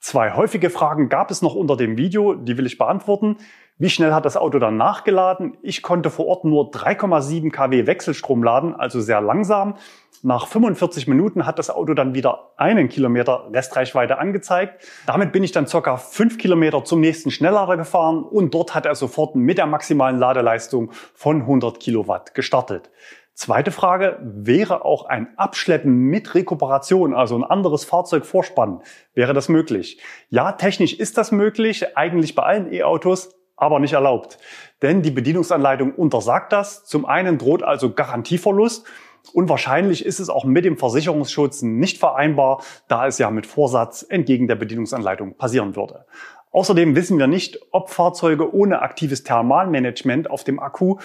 Zwei 0.00 0.32
häufige 0.32 0.70
Fragen 0.70 1.10
gab 1.10 1.30
es 1.30 1.42
noch 1.42 1.54
unter 1.54 1.76
dem 1.76 1.98
Video, 1.98 2.32
die 2.32 2.56
will 2.56 2.64
ich 2.64 2.78
beantworten. 2.78 3.36
Wie 3.76 3.90
schnell 3.90 4.14
hat 4.14 4.24
das 4.24 4.38
Auto 4.38 4.58
dann 4.58 4.78
nachgeladen? 4.78 5.58
Ich 5.60 5.82
konnte 5.82 6.08
vor 6.08 6.26
Ort 6.28 6.46
nur 6.46 6.70
3,7 6.70 7.50
kW 7.50 7.86
Wechselstrom 7.86 8.42
laden, 8.42 8.74
also 8.74 9.02
sehr 9.02 9.20
langsam. 9.20 9.74
Nach 10.22 10.46
45 10.46 11.08
Minuten 11.08 11.46
hat 11.46 11.58
das 11.58 11.70
Auto 11.70 11.94
dann 11.94 12.14
wieder 12.14 12.52
einen 12.56 12.88
Kilometer 12.88 13.48
Restreichweite 13.52 14.18
angezeigt. 14.18 14.84
Damit 15.06 15.32
bin 15.32 15.44
ich 15.44 15.52
dann 15.52 15.66
circa 15.66 15.96
fünf 15.96 16.38
Kilometer 16.38 16.84
zum 16.84 17.00
nächsten 17.00 17.30
Schnelllader 17.30 17.76
gefahren 17.76 18.22
und 18.24 18.54
dort 18.54 18.74
hat 18.74 18.86
er 18.86 18.94
sofort 18.94 19.36
mit 19.36 19.58
der 19.58 19.66
maximalen 19.66 20.18
Ladeleistung 20.18 20.90
von 21.14 21.42
100 21.42 21.80
Kilowatt 21.80 22.34
gestartet. 22.34 22.90
Zweite 23.34 23.70
Frage, 23.70 24.18
wäre 24.22 24.86
auch 24.86 25.04
ein 25.04 25.28
Abschleppen 25.36 25.92
mit 25.92 26.34
Rekuperation, 26.34 27.14
also 27.14 27.36
ein 27.36 27.44
anderes 27.44 27.84
Fahrzeug 27.84 28.24
vorspannen, 28.24 28.80
wäre 29.12 29.34
das 29.34 29.50
möglich? 29.50 30.00
Ja, 30.30 30.52
technisch 30.52 30.94
ist 30.94 31.18
das 31.18 31.32
möglich, 31.32 31.98
eigentlich 31.98 32.34
bei 32.34 32.44
allen 32.44 32.72
E-Autos, 32.72 33.36
aber 33.54 33.78
nicht 33.78 33.92
erlaubt. 33.92 34.38
Denn 34.80 35.02
die 35.02 35.10
Bedienungsanleitung 35.10 35.92
untersagt 35.92 36.52
das. 36.52 36.84
Zum 36.84 37.04
einen 37.04 37.36
droht 37.36 37.62
also 37.62 37.92
Garantieverlust 37.92 38.86
und 39.32 39.48
wahrscheinlich 39.48 40.04
ist 40.04 40.20
es 40.20 40.28
auch 40.28 40.44
mit 40.44 40.64
dem 40.64 40.76
Versicherungsschutz 40.76 41.62
nicht 41.62 41.98
vereinbar, 41.98 42.62
da 42.88 43.06
es 43.06 43.18
ja 43.18 43.30
mit 43.30 43.46
Vorsatz 43.46 44.04
entgegen 44.08 44.48
der 44.48 44.56
Bedienungsanleitung 44.56 45.34
passieren 45.34 45.76
würde. 45.76 46.06
Außerdem 46.52 46.96
wissen 46.96 47.18
wir 47.18 47.26
nicht, 47.26 47.58
ob 47.70 47.90
Fahrzeuge 47.90 48.54
ohne 48.54 48.80
aktives 48.80 49.24
Thermalmanagement 49.24 50.30
auf 50.30 50.42
dem 50.42 50.58
Akku 50.58 50.96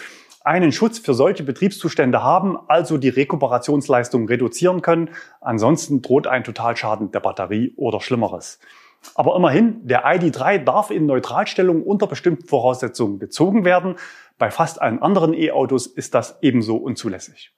einen 0.44 0.72
Schutz 0.72 0.98
für 1.00 1.14
solche 1.14 1.44
Betriebszustände 1.44 2.24
haben, 2.24 2.58
also 2.68 2.98
die 2.98 3.10
Rekuperationsleistung 3.10 4.28
reduzieren 4.28 4.82
können. 4.82 5.10
Ansonsten 5.40 6.02
droht 6.02 6.26
ein 6.26 6.44
Totalschaden 6.44 7.12
der 7.12 7.20
Batterie 7.20 7.74
oder 7.76 8.02
Schlimmeres. 8.02 8.60
Aber 9.16 9.36
immerhin, 9.36 9.86
der 9.86 10.06
ID3 10.06 10.60
darf 10.60 10.92
in 10.92 11.06
Neutralstellung 11.06 11.84
unter 11.84 12.08
bestimmten 12.08 12.48
Voraussetzungen 12.48 13.20
gezogen 13.20 13.66
werden. 13.66 13.96
Bei 14.38 14.52
fast 14.52 14.82
allen 14.82 15.02
anderen 15.02 15.34
E-Autos 15.34 15.88
ist 15.88 16.14
das 16.14 16.38
ebenso 16.42 16.78
unzulässig. 16.78 17.54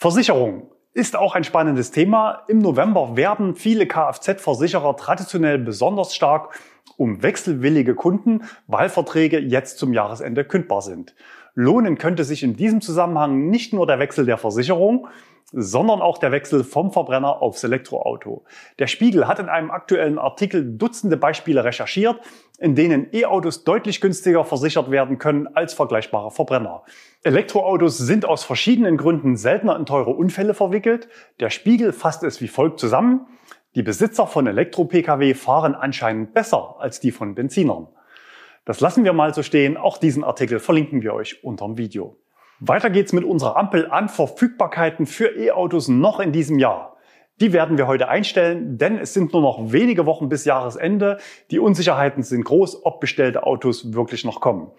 Versicherung 0.00 0.70
ist 0.94 1.16
auch 1.16 1.34
ein 1.34 1.42
spannendes 1.42 1.90
Thema. 1.90 2.44
Im 2.46 2.60
November 2.60 3.16
werben 3.16 3.56
viele 3.56 3.84
Kfz-Versicherer 3.84 4.96
traditionell 4.96 5.58
besonders 5.58 6.14
stark 6.14 6.56
um 6.96 7.24
wechselwillige 7.24 7.96
Kunden, 7.96 8.44
weil 8.68 8.90
Verträge 8.90 9.40
jetzt 9.40 9.78
zum 9.78 9.92
Jahresende 9.92 10.44
kündbar 10.44 10.82
sind. 10.82 11.16
Lohnen 11.60 11.98
könnte 11.98 12.22
sich 12.22 12.44
in 12.44 12.54
diesem 12.54 12.80
Zusammenhang 12.80 13.50
nicht 13.50 13.72
nur 13.72 13.84
der 13.84 13.98
Wechsel 13.98 14.24
der 14.24 14.38
Versicherung, 14.38 15.08
sondern 15.50 16.00
auch 16.00 16.18
der 16.18 16.30
Wechsel 16.30 16.62
vom 16.62 16.92
Verbrenner 16.92 17.42
aufs 17.42 17.64
Elektroauto. 17.64 18.44
Der 18.78 18.86
Spiegel 18.86 19.26
hat 19.26 19.40
in 19.40 19.48
einem 19.48 19.72
aktuellen 19.72 20.20
Artikel 20.20 20.78
Dutzende 20.78 21.16
Beispiele 21.16 21.64
recherchiert, 21.64 22.20
in 22.60 22.76
denen 22.76 23.08
E-Autos 23.12 23.64
deutlich 23.64 24.00
günstiger 24.00 24.44
versichert 24.44 24.92
werden 24.92 25.18
können 25.18 25.48
als 25.48 25.74
vergleichbare 25.74 26.30
Verbrenner. 26.30 26.84
Elektroautos 27.24 27.98
sind 27.98 28.24
aus 28.24 28.44
verschiedenen 28.44 28.96
Gründen 28.96 29.36
seltener 29.36 29.74
in 29.74 29.84
teure 29.84 30.10
Unfälle 30.10 30.54
verwickelt. 30.54 31.08
Der 31.40 31.50
Spiegel 31.50 31.92
fasst 31.92 32.22
es 32.22 32.40
wie 32.40 32.46
folgt 32.46 32.78
zusammen. 32.78 33.26
Die 33.74 33.82
Besitzer 33.82 34.28
von 34.28 34.46
Elektro-Pkw 34.46 35.34
fahren 35.34 35.74
anscheinend 35.74 36.34
besser 36.34 36.76
als 36.78 37.00
die 37.00 37.10
von 37.10 37.34
Benzinern. 37.34 37.88
Das 38.68 38.80
lassen 38.80 39.02
wir 39.02 39.14
mal 39.14 39.32
so 39.32 39.42
stehen. 39.42 39.78
Auch 39.78 39.96
diesen 39.96 40.22
Artikel 40.22 40.58
verlinken 40.58 41.00
wir 41.00 41.14
euch 41.14 41.42
unterm 41.42 41.78
Video. 41.78 42.18
Weiter 42.60 42.90
geht's 42.90 43.14
mit 43.14 43.24
unserer 43.24 43.56
Ampel 43.56 43.90
an 43.90 44.10
Verfügbarkeiten 44.10 45.06
für 45.06 45.34
E-Autos 45.34 45.88
noch 45.88 46.20
in 46.20 46.32
diesem 46.32 46.58
Jahr. 46.58 46.98
Die 47.40 47.54
werden 47.54 47.78
wir 47.78 47.86
heute 47.86 48.08
einstellen, 48.08 48.76
denn 48.76 48.98
es 48.98 49.14
sind 49.14 49.32
nur 49.32 49.40
noch 49.40 49.72
wenige 49.72 50.04
Wochen 50.04 50.28
bis 50.28 50.44
Jahresende. 50.44 51.16
Die 51.50 51.60
Unsicherheiten 51.60 52.22
sind 52.22 52.44
groß, 52.44 52.84
ob 52.84 53.00
bestellte 53.00 53.44
Autos 53.44 53.94
wirklich 53.94 54.26
noch 54.26 54.42
kommen. 54.42 54.70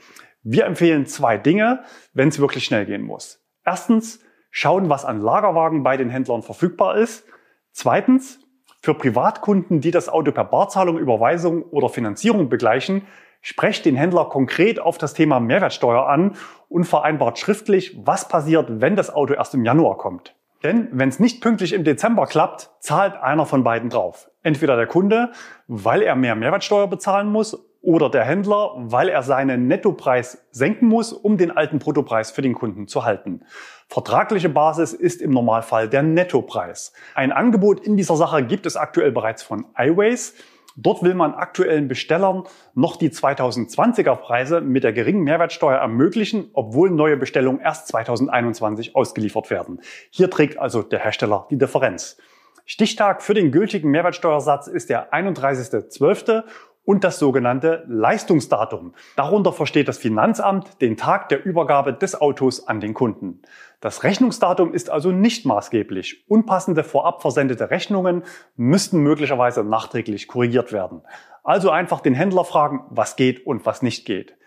Wir 0.43 0.65
empfehlen 0.65 1.07
zwei 1.07 1.39
Dinge, 1.39 1.83
wenn 2.13 2.29
es 2.29 2.37
wirklich 2.37 2.65
schnell 2.65 2.85
gehen 2.85 3.01
muss. 3.01 3.43
Erstens, 3.65 4.19
schauen, 4.51 4.89
was 4.89 5.03
an 5.03 5.19
Lagerwagen 5.19 5.81
bei 5.81 5.97
den 5.97 6.11
Händlern 6.11 6.43
verfügbar 6.43 6.95
ist. 6.97 7.25
Zweitens, 7.71 8.39
für 8.83 8.93
Privatkunden, 8.93 9.81
die 9.81 9.89
das 9.89 10.09
Auto 10.09 10.31
per 10.31 10.45
Barzahlung, 10.45 10.99
Überweisung 10.99 11.63
oder 11.63 11.89
Finanzierung 11.89 12.49
begleichen, 12.49 13.07
Sprecht 13.41 13.85
den 13.85 13.95
Händler 13.95 14.25
konkret 14.25 14.79
auf 14.79 14.97
das 14.97 15.13
Thema 15.13 15.39
Mehrwertsteuer 15.39 16.07
an 16.07 16.35
und 16.67 16.83
vereinbart 16.83 17.39
schriftlich, 17.39 17.97
was 18.03 18.27
passiert, 18.27 18.81
wenn 18.81 18.95
das 18.95 19.13
Auto 19.13 19.33
erst 19.33 19.53
im 19.53 19.63
Januar 19.63 19.97
kommt. 19.97 20.35
Denn 20.63 20.89
wenn 20.91 21.07
es 21.07 21.19
nicht 21.19 21.41
pünktlich 21.41 21.71
im 21.71 21.85
Dezember 21.85 22.25
klappt, 22.25 22.69
zahlt 22.79 23.15
einer 23.15 23.45
von 23.45 23.63
beiden 23.63 23.89
drauf. 23.89 24.29
Entweder 24.43 24.75
der 24.75 24.87
Kunde, 24.87 25.31
weil 25.67 26.01
er 26.01 26.15
mehr 26.15 26.35
Mehrwertsteuer 26.35 26.87
bezahlen 26.87 27.31
muss, 27.31 27.57
oder 27.81 28.09
der 28.09 28.25
Händler, 28.25 28.71
weil 28.75 29.07
er 29.07 29.23
seinen 29.23 29.67
Nettopreis 29.67 30.45
senken 30.51 30.87
muss, 30.87 31.13
um 31.13 31.37
den 31.37 31.51
alten 31.51 31.79
Bruttopreis 31.79 32.31
für 32.31 32.41
den 32.41 32.53
Kunden 32.53 32.87
zu 32.87 33.05
halten. 33.05 33.45
Vertragliche 33.87 34.49
Basis 34.49 34.93
ist 34.93 35.21
im 35.21 35.31
Normalfall 35.31 35.87
der 35.87 36.03
Nettopreis. 36.03 36.91
Ein 37.15 37.31
Angebot 37.31 37.79
in 37.79 37.95
dieser 37.95 38.17
Sache 38.17 38.43
gibt 38.43 38.65
es 38.65 38.75
aktuell 38.75 39.11
bereits 39.11 39.43
von 39.43 39.65
iWays. 39.77 40.35
Dort 40.75 41.03
will 41.03 41.13
man 41.13 41.33
aktuellen 41.33 41.87
Bestellern 41.87 42.43
noch 42.73 42.95
die 42.95 43.09
2020er 43.09 44.15
Preise 44.15 44.61
mit 44.61 44.83
der 44.83 44.93
geringen 44.93 45.23
Mehrwertsteuer 45.23 45.77
ermöglichen, 45.77 46.49
obwohl 46.53 46.89
neue 46.89 47.17
Bestellungen 47.17 47.59
erst 47.59 47.87
2021 47.87 48.95
ausgeliefert 48.95 49.49
werden. 49.49 49.81
Hier 50.09 50.29
trägt 50.29 50.57
also 50.57 50.81
der 50.81 50.99
Hersteller 50.99 51.47
die 51.49 51.57
Differenz. 51.57 52.17
Stichtag 52.65 53.23
für 53.23 53.33
den 53.33 53.51
gültigen 53.51 53.89
Mehrwertsteuersatz 53.89 54.67
ist 54.67 54.91
der 54.91 55.11
31.12 55.11 56.43
und 56.89 57.03
das 57.03 57.19
sogenannte 57.19 57.83
Leistungsdatum. 57.87 58.95
Darunter 59.15 59.53
versteht 59.53 59.87
das 59.87 59.99
Finanzamt 59.99 60.81
den 60.81 60.97
Tag 60.97 61.29
der 61.29 61.45
Übergabe 61.45 61.93
des 61.93 62.19
Autos 62.19 62.67
an 62.67 62.79
den 62.79 62.95
Kunden. 62.95 63.43
Das 63.79 64.03
Rechnungsdatum 64.03 64.73
ist 64.73 64.89
also 64.89 65.11
nicht 65.11 65.45
maßgeblich. 65.45 66.25
Unpassende 66.27 66.83
vorab 66.83 67.21
versendete 67.21 67.69
Rechnungen 67.69 68.23
müssten 68.55 69.01
möglicherweise 69.01 69.63
nachträglich 69.63 70.27
korrigiert 70.27 70.73
werden. 70.73 71.03
Also 71.43 71.69
einfach 71.69 72.01
den 72.01 72.15
Händler 72.15 72.43
fragen, 72.43 72.83
was 72.89 73.15
geht 73.15 73.45
und 73.45 73.67
was 73.67 73.83
nicht 73.83 74.07
geht. 74.07 74.38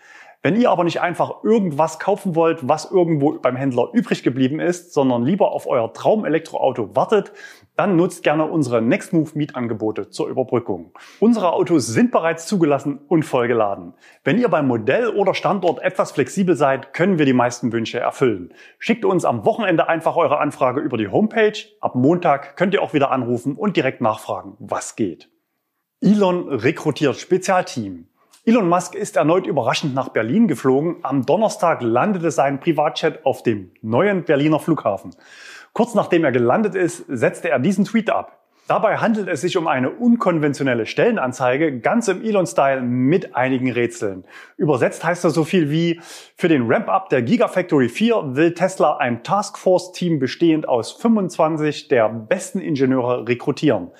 Wenn 0.45 0.59
ihr 0.59 0.69
aber 0.71 0.83
nicht 0.83 0.99
einfach 0.99 1.45
irgendwas 1.45 1.99
kaufen 1.99 2.35
wollt, 2.35 2.67
was 2.67 2.91
irgendwo 2.91 3.39
beim 3.39 3.55
Händler 3.55 3.87
übrig 3.93 4.23
geblieben 4.23 4.59
ist, 4.59 4.93
sondern 4.93 5.23
lieber 5.23 5.53
auf 5.53 5.67
euer 5.67 5.93
Traum-Elektroauto 5.93 6.97
wartet, 6.97 7.31
dann 7.77 7.95
nutzt 7.95 8.23
gerne 8.23 8.43
unsere 8.45 8.81
Nextmove 8.81 9.35
Mietangebote 9.35 10.09
zur 10.09 10.27
Überbrückung. 10.27 10.91
Unsere 11.21 11.53
Autos 11.53 11.87
sind 11.87 12.11
bereits 12.11 12.45
zugelassen 12.45 12.99
und 13.07 13.23
vollgeladen. 13.23 13.93
Wenn 14.25 14.37
ihr 14.37 14.49
beim 14.49 14.67
Modell 14.67 15.07
oder 15.07 15.33
Standort 15.33 15.81
etwas 15.81 16.11
flexibel 16.11 16.57
seid, 16.57 16.91
können 16.91 17.17
wir 17.17 17.25
die 17.25 17.31
meisten 17.31 17.71
Wünsche 17.71 18.01
erfüllen. 18.01 18.53
Schickt 18.79 19.05
uns 19.05 19.23
am 19.23 19.45
Wochenende 19.45 19.87
einfach 19.87 20.17
eure 20.17 20.39
Anfrage 20.39 20.81
über 20.81 20.97
die 20.97 21.07
Homepage. 21.07 21.57
Ab 21.79 21.95
Montag 21.95 22.57
könnt 22.57 22.73
ihr 22.73 22.81
auch 22.81 22.93
wieder 22.93 23.11
anrufen 23.11 23.55
und 23.55 23.77
direkt 23.77 24.01
nachfragen, 24.01 24.57
was 24.59 24.97
geht. 24.97 25.29
Elon 26.01 26.49
rekrutiert 26.49 27.15
Spezialteam. 27.15 28.09
Elon 28.45 28.67
Musk 28.67 28.93
ist 28.93 29.15
erneut 29.15 29.47
überraschend 29.47 29.95
nach 29.95 30.09
Berlin 30.09 30.49
geflogen. 30.49 30.97
Am 31.01 31.25
Donnerstag 31.25 31.81
landete 31.81 32.29
sein 32.29 32.59
Privatjet 32.59 33.25
auf 33.25 33.41
dem 33.41 33.71
neuen 33.81 34.25
Berliner 34.25 34.59
Flughafen. 34.59 35.15
Kurz 35.71 35.95
nachdem 35.95 36.25
er 36.25 36.33
gelandet 36.33 36.75
ist, 36.75 37.05
setzte 37.07 37.49
er 37.49 37.59
diesen 37.59 37.85
Tweet 37.85 38.09
ab. 38.09 38.43
Dabei 38.67 38.97
handelt 38.97 39.29
es 39.29 39.39
sich 39.39 39.55
um 39.55 39.67
eine 39.67 39.91
unkonventionelle 39.91 40.85
Stellenanzeige, 40.85 41.79
ganz 41.79 42.09
im 42.09 42.21
Elon-Style 42.21 42.81
mit 42.81 43.33
einigen 43.33 43.71
Rätseln. 43.71 44.25
Übersetzt 44.57 45.05
heißt 45.05 45.23
das 45.23 45.33
so 45.33 45.45
viel 45.45 45.69
wie, 45.69 46.01
für 46.35 46.49
den 46.49 46.69
Ramp-Up 46.69 47.07
der 47.07 47.21
Gigafactory 47.21 47.87
4 47.87 48.35
will 48.35 48.53
Tesla 48.53 48.97
ein 48.97 49.23
Taskforce-Team 49.23 50.19
bestehend 50.19 50.67
aus 50.67 50.91
25 50.91 51.87
der 51.87 52.09
besten 52.09 52.59
Ingenieure 52.59 53.25
rekrutieren. 53.25 53.91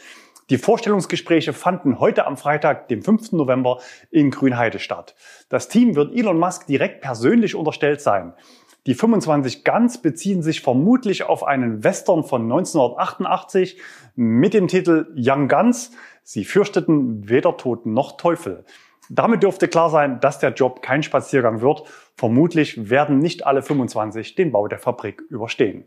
Die 0.50 0.58
Vorstellungsgespräche 0.58 1.54
fanden 1.54 2.00
heute 2.00 2.28
am 2.28 2.36
Freitag, 2.36 2.90
dem 2.90 3.02
5. 3.02 3.32
November 3.32 3.80
in 4.12 4.30
Grünheide 4.30 4.80
statt. 4.80 5.16
Das 5.48 5.70
Team 5.70 5.96
wird 5.96 6.14
Elon 6.14 6.38
Musk 6.38 6.68
direkt 6.68 7.02
persönlich 7.02 7.56
unterstellt 7.56 8.02
sein. 8.02 8.34
Die 8.86 8.96
25 8.96 9.64
Guns 9.64 10.02
beziehen 10.02 10.42
sich 10.42 10.60
vermutlich 10.60 11.24
auf 11.24 11.46
einen 11.46 11.86
Western 11.86 12.26
von 12.26 12.42
1988 12.42 13.80
mit 14.16 14.54
dem 14.54 14.68
Titel 14.68 15.08
Young 15.16 15.48
Guns. 15.48 15.92
Sie 16.24 16.44
fürchteten 16.44 17.30
weder 17.30 17.56
Tod 17.56 17.86
noch 17.86 18.18
Teufel. 18.18 18.66
Damit 19.10 19.44
dürfte 19.44 19.70
klar 19.70 19.90
sein, 19.90 20.20
dass 20.20 20.40
der 20.40 20.52
Job 20.52 20.82
kein 20.82 21.04
Spaziergang 21.04 21.62
wird. 21.62 21.84
Vermutlich 22.18 22.90
werden 22.90 23.20
nicht 23.20 23.46
alle 23.46 23.62
25 23.62 24.36
den 24.36 24.52
Bau 24.52 24.68
der 24.68 24.80
Fabrik 24.80 25.22
überstehen. 25.30 25.86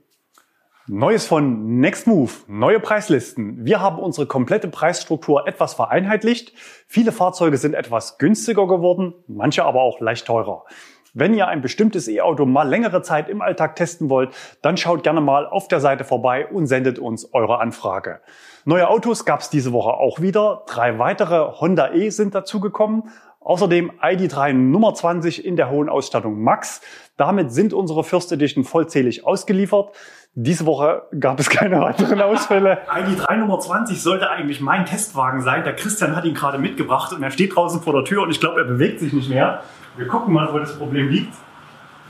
Neues 0.88 1.26
von 1.26 1.80
Nextmove, 1.80 2.44
neue 2.46 2.78
Preislisten. 2.78 3.64
Wir 3.66 3.80
haben 3.80 3.98
unsere 3.98 4.28
komplette 4.28 4.68
Preisstruktur 4.68 5.48
etwas 5.48 5.74
vereinheitlicht. 5.74 6.52
Viele 6.86 7.10
Fahrzeuge 7.10 7.56
sind 7.56 7.74
etwas 7.74 8.18
günstiger 8.18 8.68
geworden, 8.68 9.12
manche 9.26 9.64
aber 9.64 9.82
auch 9.82 9.98
leicht 9.98 10.28
teurer. 10.28 10.64
Wenn 11.12 11.34
ihr 11.34 11.48
ein 11.48 11.60
bestimmtes 11.60 12.06
E-Auto 12.06 12.46
mal 12.46 12.68
längere 12.68 13.02
Zeit 13.02 13.28
im 13.28 13.42
Alltag 13.42 13.74
testen 13.74 14.10
wollt, 14.10 14.30
dann 14.62 14.76
schaut 14.76 15.02
gerne 15.02 15.20
mal 15.20 15.46
auf 15.48 15.66
der 15.66 15.80
Seite 15.80 16.04
vorbei 16.04 16.46
und 16.46 16.68
sendet 16.68 17.00
uns 17.00 17.34
eure 17.34 17.58
Anfrage. 17.58 18.20
Neue 18.64 18.88
Autos 18.88 19.24
gab 19.24 19.40
es 19.40 19.50
diese 19.50 19.72
Woche 19.72 19.90
auch 19.90 20.20
wieder. 20.20 20.62
Drei 20.68 21.00
weitere 21.00 21.58
Honda 21.58 21.94
E 21.94 22.10
sind 22.10 22.36
dazugekommen. 22.36 23.10
Außerdem 23.46 23.92
ID3 24.02 24.54
Nummer 24.54 24.92
20 24.92 25.44
in 25.44 25.54
der 25.54 25.70
hohen 25.70 25.88
Ausstattung 25.88 26.42
Max. 26.42 26.80
Damit 27.16 27.52
sind 27.52 27.72
unsere 27.72 28.02
First 28.02 28.32
Edition 28.32 28.64
vollzählig 28.64 29.24
ausgeliefert. 29.24 29.94
Diese 30.34 30.66
Woche 30.66 31.02
gab 31.20 31.38
es 31.38 31.48
keine 31.48 31.80
weiteren 31.80 32.20
Ausfälle. 32.22 32.78
ID3 32.90 33.36
Nummer 33.36 33.60
20 33.60 34.02
sollte 34.02 34.28
eigentlich 34.28 34.60
mein 34.60 34.84
Testwagen 34.84 35.42
sein. 35.42 35.62
Der 35.62 35.76
Christian 35.76 36.16
hat 36.16 36.24
ihn 36.24 36.34
gerade 36.34 36.58
mitgebracht 36.58 37.12
und 37.12 37.22
er 37.22 37.30
steht 37.30 37.54
draußen 37.54 37.80
vor 37.82 37.92
der 37.92 38.02
Tür 38.02 38.24
und 38.24 38.32
ich 38.32 38.40
glaube, 38.40 38.58
er 38.62 38.66
bewegt 38.66 38.98
sich 38.98 39.12
nicht 39.12 39.30
mehr. 39.30 39.62
Wir 39.96 40.08
gucken 40.08 40.34
mal, 40.34 40.52
wo 40.52 40.58
das 40.58 40.76
Problem 40.76 41.08
liegt. 41.08 41.32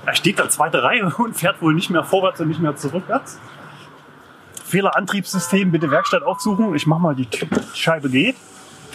Er 0.07 0.15
steht 0.15 0.39
da 0.39 0.49
zweite 0.49 0.83
Reihe 0.83 1.13
und 1.19 1.37
fährt 1.37 1.61
wohl 1.61 1.75
nicht 1.75 1.91
mehr 1.91 2.03
vorwärts 2.03 2.41
und 2.41 2.49
nicht 2.49 2.61
mehr 2.61 2.77
zurückwärts. 2.77 3.39
Fehler 4.65 4.97
Antriebssystem, 4.97 5.71
bitte 5.71 5.91
Werkstatt 5.91 6.23
aufsuchen. 6.23 6.75
Ich 6.75 6.87
mach 6.87 6.99
mal 6.99 7.15
die 7.15 7.29
Scheibe 7.75 8.09
geht. 8.09 8.37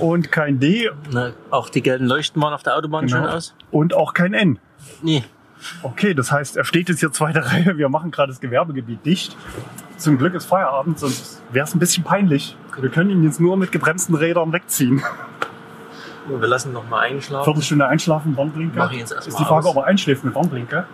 Und 0.02 0.32
kein 0.32 0.60
D. 0.60 0.90
Na, 1.12 1.32
auch 1.52 1.70
die 1.70 1.82
gelben 1.82 2.06
Leuchten 2.06 2.42
waren 2.42 2.54
auf 2.54 2.64
der 2.64 2.76
Autobahn 2.76 3.06
Genau. 3.08 3.20
schon 3.20 3.28
aus? 3.28 3.56
Und 3.72 3.94
auch 3.94 4.14
kein 4.14 4.34
N. 4.34 4.60
Nee. 5.02 5.24
Okay, 5.84 6.14
das 6.16 6.32
heißt, 6.32 6.58
er 6.58 6.66
steht 6.66 6.90
jetzt 6.90 7.00
hier 7.00 7.12
zweite 7.12 7.46
Reihe. 7.46 7.74
Wir 7.78 7.88
machen 7.90 8.10
gerade 8.12 8.32
das 8.32 8.42
Gewerbegebiet 8.42 9.06
dicht. 9.06 9.38
Zum 9.98 10.18
Glück 10.18 10.34
ist 10.34 10.46
Feierabend, 10.46 10.98
sonst 10.98 11.42
wäre 11.52 11.66
es 11.66 11.76
ein 11.76 11.80
bisschen 11.80 12.04
peinlich. 12.04 12.58
Wir 12.80 12.90
können 12.90 13.12
ihn 13.12 13.24
jetzt 13.24 13.40
nur 13.40 13.56
mit 13.58 13.72
gebremsten 13.72 14.16
Rädern 14.16 14.52
wegziehen. 14.52 15.04
Wir 16.28 16.48
lassen 16.48 16.74
noch 16.74 16.88
mal 16.90 17.02
einschlafen. 17.02 17.46
Viertelstunde 17.46 17.88
einschlafen, 17.88 18.36
Warnblinker. 18.36 18.78
Mach 18.80 18.92
ich 18.92 19.00
jetzt 19.00 19.12
erst 19.12 19.28
ist 19.28 19.38
die 19.40 19.44
Frage, 19.44 19.68
aus. 19.68 19.76
ob 19.76 19.84
er 19.84 19.86
einschläft 19.86 20.24
mit 20.24 20.34
Warnblinker. 20.34 20.86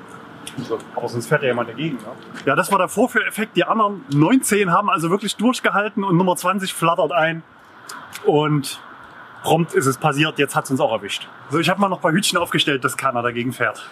Aber 0.95 1.07
sonst 1.07 1.27
fährt 1.27 1.43
ja 1.43 1.49
jemand 1.49 1.69
dagegen. 1.69 1.97
Ja, 2.03 2.47
ja 2.47 2.55
das 2.55 2.71
war 2.71 2.77
der 2.79 2.87
Vorführeffekt. 2.89 3.55
Die 3.55 3.63
anderen 3.63 4.01
19 4.09 4.71
haben 4.71 4.89
also 4.89 5.09
wirklich 5.09 5.35
durchgehalten 5.37 6.03
und 6.03 6.17
Nummer 6.17 6.35
20 6.35 6.73
flattert 6.73 7.11
ein. 7.13 7.43
Und 8.25 8.81
prompt 9.43 9.73
ist 9.73 9.85
es 9.85 9.97
passiert. 9.97 10.39
Jetzt 10.39 10.55
hat 10.55 10.65
es 10.65 10.71
uns 10.71 10.79
auch 10.79 10.91
erwischt. 10.91 11.27
So, 11.49 11.59
ich 11.59 11.69
habe 11.69 11.79
mal 11.81 11.89
noch 11.89 12.01
bei 12.01 12.11
Hütchen 12.11 12.37
aufgestellt, 12.37 12.83
dass 12.83 12.97
keiner 12.97 13.21
dagegen 13.21 13.53
fährt. 13.53 13.89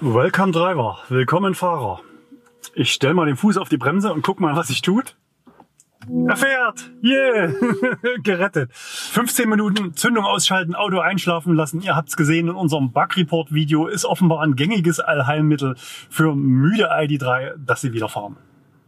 Welcome 0.00 0.52
Driver, 0.52 0.98
willkommen 1.08 1.54
Fahrer. 1.54 2.00
Ich 2.74 2.92
stell 2.92 3.14
mal 3.14 3.26
den 3.26 3.36
Fuß 3.36 3.56
auf 3.56 3.68
die 3.68 3.76
Bremse 3.76 4.12
und 4.12 4.22
guck 4.22 4.40
mal, 4.40 4.54
was 4.54 4.68
sich 4.68 4.82
tut. 4.82 5.16
Er 6.28 6.36
fährt! 6.36 6.90
Yeah! 7.02 7.52
Gerettet. 8.22 8.70
15 8.72 9.48
Minuten 9.48 9.94
Zündung 9.94 10.24
ausschalten, 10.24 10.74
Auto 10.74 11.00
einschlafen 11.00 11.54
lassen. 11.54 11.82
Ihr 11.82 11.96
habt's 11.96 12.16
gesehen 12.16 12.48
in 12.48 12.54
unserem 12.54 12.92
Bug-Report-Video. 12.92 13.88
Ist 13.88 14.04
offenbar 14.04 14.42
ein 14.42 14.54
gängiges 14.54 15.00
Allheilmittel 15.00 15.74
für 15.76 16.34
müde 16.34 16.92
ID3, 16.92 17.56
dass 17.58 17.80
sie 17.80 17.92
wieder 17.92 18.08
fahren. 18.08 18.36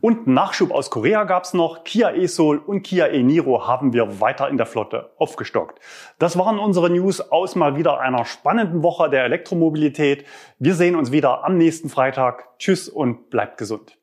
Und 0.00 0.26
Nachschub 0.26 0.70
aus 0.70 0.90
Korea 0.90 1.24
gab's 1.24 1.52
noch. 1.52 1.84
Kia 1.84 2.12
e-Soul 2.12 2.58
und 2.58 2.82
Kia 2.82 3.08
e-Niro 3.08 3.66
haben 3.66 3.92
wir 3.92 4.20
weiter 4.20 4.48
in 4.48 4.56
der 4.56 4.66
Flotte 4.66 5.10
aufgestockt. 5.18 5.78
Das 6.18 6.38
waren 6.38 6.58
unsere 6.58 6.88
News 6.88 7.20
aus 7.20 7.54
mal 7.54 7.76
wieder 7.76 8.00
einer 8.00 8.24
spannenden 8.24 8.82
Woche 8.82 9.10
der 9.10 9.24
Elektromobilität. 9.24 10.24
Wir 10.58 10.74
sehen 10.74 10.96
uns 10.96 11.12
wieder 11.12 11.44
am 11.44 11.58
nächsten 11.58 11.90
Freitag. 11.90 12.48
Tschüss 12.58 12.88
und 12.88 13.28
bleibt 13.30 13.58
gesund. 13.58 13.99